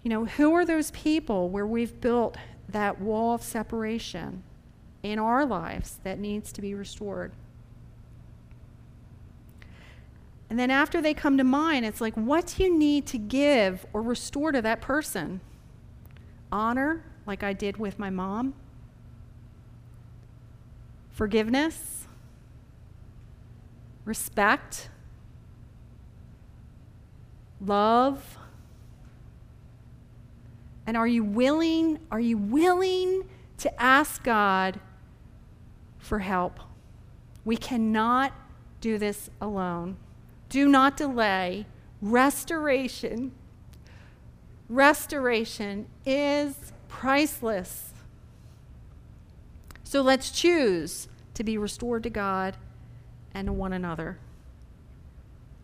You 0.04 0.10
know, 0.10 0.24
who 0.24 0.54
are 0.54 0.64
those 0.64 0.92
people 0.92 1.50
where 1.50 1.68
we've 1.68 2.00
built 2.00 2.38
that 2.70 3.02
wall 3.02 3.36
of 3.36 3.44
separation 3.44 4.42
in 5.04 5.20
our 5.20 5.46
lives 5.46 6.00
that 6.06 6.18
needs 6.18 6.54
to 6.54 6.62
be 6.62 6.74
restored? 6.74 7.34
And 10.50 10.58
then 10.58 10.72
after 10.72 11.02
they 11.02 11.14
come 11.14 11.38
to 11.38 11.44
mind, 11.44 11.86
it's 11.86 12.00
like, 12.00 12.14
what 12.14 12.56
do 12.56 12.64
you 12.64 12.78
need 12.78 13.06
to 13.08 13.18
give 13.18 13.86
or 13.92 14.02
restore 14.02 14.54
to 14.54 14.62
that 14.62 14.80
person? 14.80 15.42
Honor, 16.54 17.04
like 17.26 17.44
I 17.44 17.52
did 17.52 17.76
with 17.76 18.00
my 18.00 18.10
mom. 18.10 18.54
Forgiveness. 21.22 22.08
Respect. 24.06 24.90
Love. 27.64 28.40
And 30.88 30.98
are 30.98 31.06
you 31.06 31.24
willing, 31.24 32.00
are 32.10 32.20
you 32.20 32.40
willing 32.40 33.30
to 33.60 33.80
ask 33.80 34.24
God 34.24 34.80
for 36.00 36.18
help? 36.18 36.60
We 37.46 37.56
cannot 37.56 38.34
do 38.80 38.98
this 38.98 39.30
alone. 39.40 39.98
Do 40.50 40.68
not 40.68 40.98
delay. 40.98 41.68
Restoration, 42.02 43.32
restoration 44.68 45.86
is 46.04 46.74
priceless. 46.88 47.91
So 49.92 50.02
let's 50.02 50.32
choose 50.32 51.10
to 51.34 51.44
be 51.44 51.58
restored 51.58 52.04
to 52.04 52.10
God 52.10 52.56
and 53.34 53.48
to 53.48 53.52
one 53.52 53.74
another. 53.74 54.18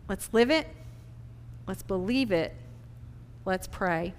Let's 0.06 0.28
live 0.34 0.50
it. 0.50 0.66
Let's 1.66 1.82
believe 1.82 2.30
it. 2.30 2.54
Let's 3.46 3.66
pray. 3.66 4.12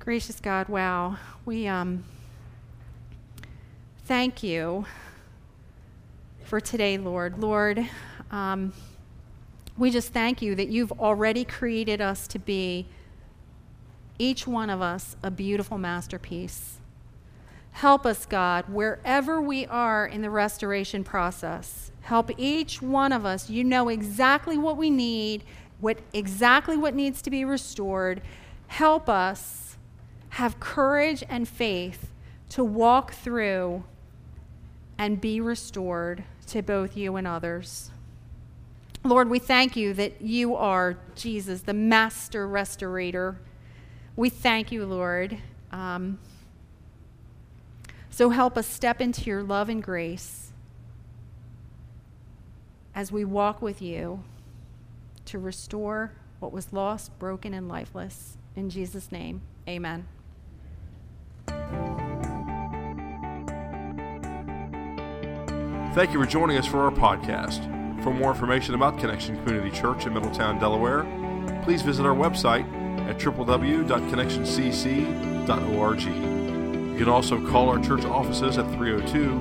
Gracious 0.00 0.40
God, 0.40 0.68
wow. 0.68 1.16
We 1.44 1.68
um, 1.68 2.02
thank 4.04 4.42
you 4.42 4.86
for 6.42 6.60
today, 6.60 6.98
Lord. 6.98 7.38
Lord, 7.38 7.88
um, 8.32 8.72
we 9.78 9.92
just 9.92 10.12
thank 10.12 10.42
you 10.42 10.56
that 10.56 10.70
you've 10.70 10.90
already 10.90 11.44
created 11.44 12.00
us 12.00 12.26
to 12.26 12.40
be, 12.40 12.88
each 14.20 14.46
one 14.46 14.68
of 14.68 14.82
us, 14.82 15.16
a 15.22 15.30
beautiful 15.30 15.78
masterpiece. 15.78 16.76
Help 17.72 18.04
us, 18.04 18.26
God, 18.26 18.68
wherever 18.68 19.40
we 19.40 19.64
are 19.66 20.06
in 20.06 20.20
the 20.20 20.28
restoration 20.28 21.02
process. 21.02 21.90
Help 22.02 22.30
each 22.36 22.82
one 22.82 23.12
of 23.12 23.24
us. 23.24 23.48
You 23.48 23.64
know 23.64 23.88
exactly 23.88 24.58
what 24.58 24.76
we 24.76 24.90
need, 24.90 25.42
what 25.80 25.98
exactly 26.12 26.76
what 26.76 26.94
needs 26.94 27.22
to 27.22 27.30
be 27.30 27.44
restored. 27.44 28.20
Help 28.66 29.08
us 29.08 29.78
have 30.30 30.60
courage 30.60 31.24
and 31.28 31.48
faith 31.48 32.10
to 32.50 32.62
walk 32.62 33.14
through 33.14 33.84
and 34.98 35.18
be 35.18 35.40
restored 35.40 36.24
to 36.48 36.60
both 36.60 36.94
you 36.96 37.16
and 37.16 37.26
others. 37.26 37.90
Lord, 39.02 39.30
we 39.30 39.38
thank 39.38 39.76
you 39.76 39.94
that 39.94 40.20
you 40.20 40.54
are 40.54 40.98
Jesus, 41.14 41.62
the 41.62 41.72
master 41.72 42.46
restorator. 42.46 43.36
We 44.16 44.28
thank 44.28 44.72
you, 44.72 44.84
Lord. 44.86 45.38
Um, 45.72 46.18
so 48.10 48.30
help 48.30 48.58
us 48.58 48.66
step 48.66 49.00
into 49.00 49.22
your 49.22 49.42
love 49.42 49.68
and 49.68 49.82
grace 49.82 50.52
as 52.94 53.12
we 53.12 53.24
walk 53.24 53.62
with 53.62 53.80
you 53.80 54.22
to 55.26 55.38
restore 55.38 56.12
what 56.40 56.52
was 56.52 56.72
lost, 56.72 57.16
broken, 57.18 57.54
and 57.54 57.68
lifeless. 57.68 58.36
In 58.56 58.68
Jesus' 58.68 59.12
name, 59.12 59.42
amen. 59.68 60.06
Thank 65.94 66.12
you 66.12 66.20
for 66.20 66.26
joining 66.26 66.56
us 66.56 66.66
for 66.66 66.78
our 66.80 66.90
podcast. 66.90 67.78
For 68.02 68.12
more 68.12 68.30
information 68.30 68.74
about 68.74 68.98
Connection 68.98 69.36
Community 69.44 69.70
Church 69.70 70.06
in 70.06 70.14
Middletown, 70.14 70.58
Delaware, 70.58 71.04
please 71.64 71.82
visit 71.82 72.06
our 72.06 72.14
website 72.14 72.79
at 73.00 73.18
www.connectioncc.org. 73.18 76.02
You 76.02 76.96
can 76.98 77.08
also 77.08 77.40
call 77.48 77.70
our 77.70 77.78
church 77.78 78.04
offices 78.04 78.58
at 78.58 78.70
302 78.72 79.40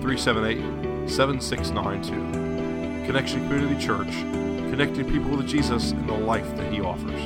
378 0.00 1.08
7692. 1.08 3.06
Connection 3.06 3.40
Community 3.48 3.84
Church, 3.84 4.12
connecting 4.70 5.10
people 5.10 5.36
with 5.36 5.48
Jesus 5.48 5.90
and 5.90 6.08
the 6.08 6.14
life 6.14 6.56
that 6.56 6.72
He 6.72 6.80
offers. 6.80 7.20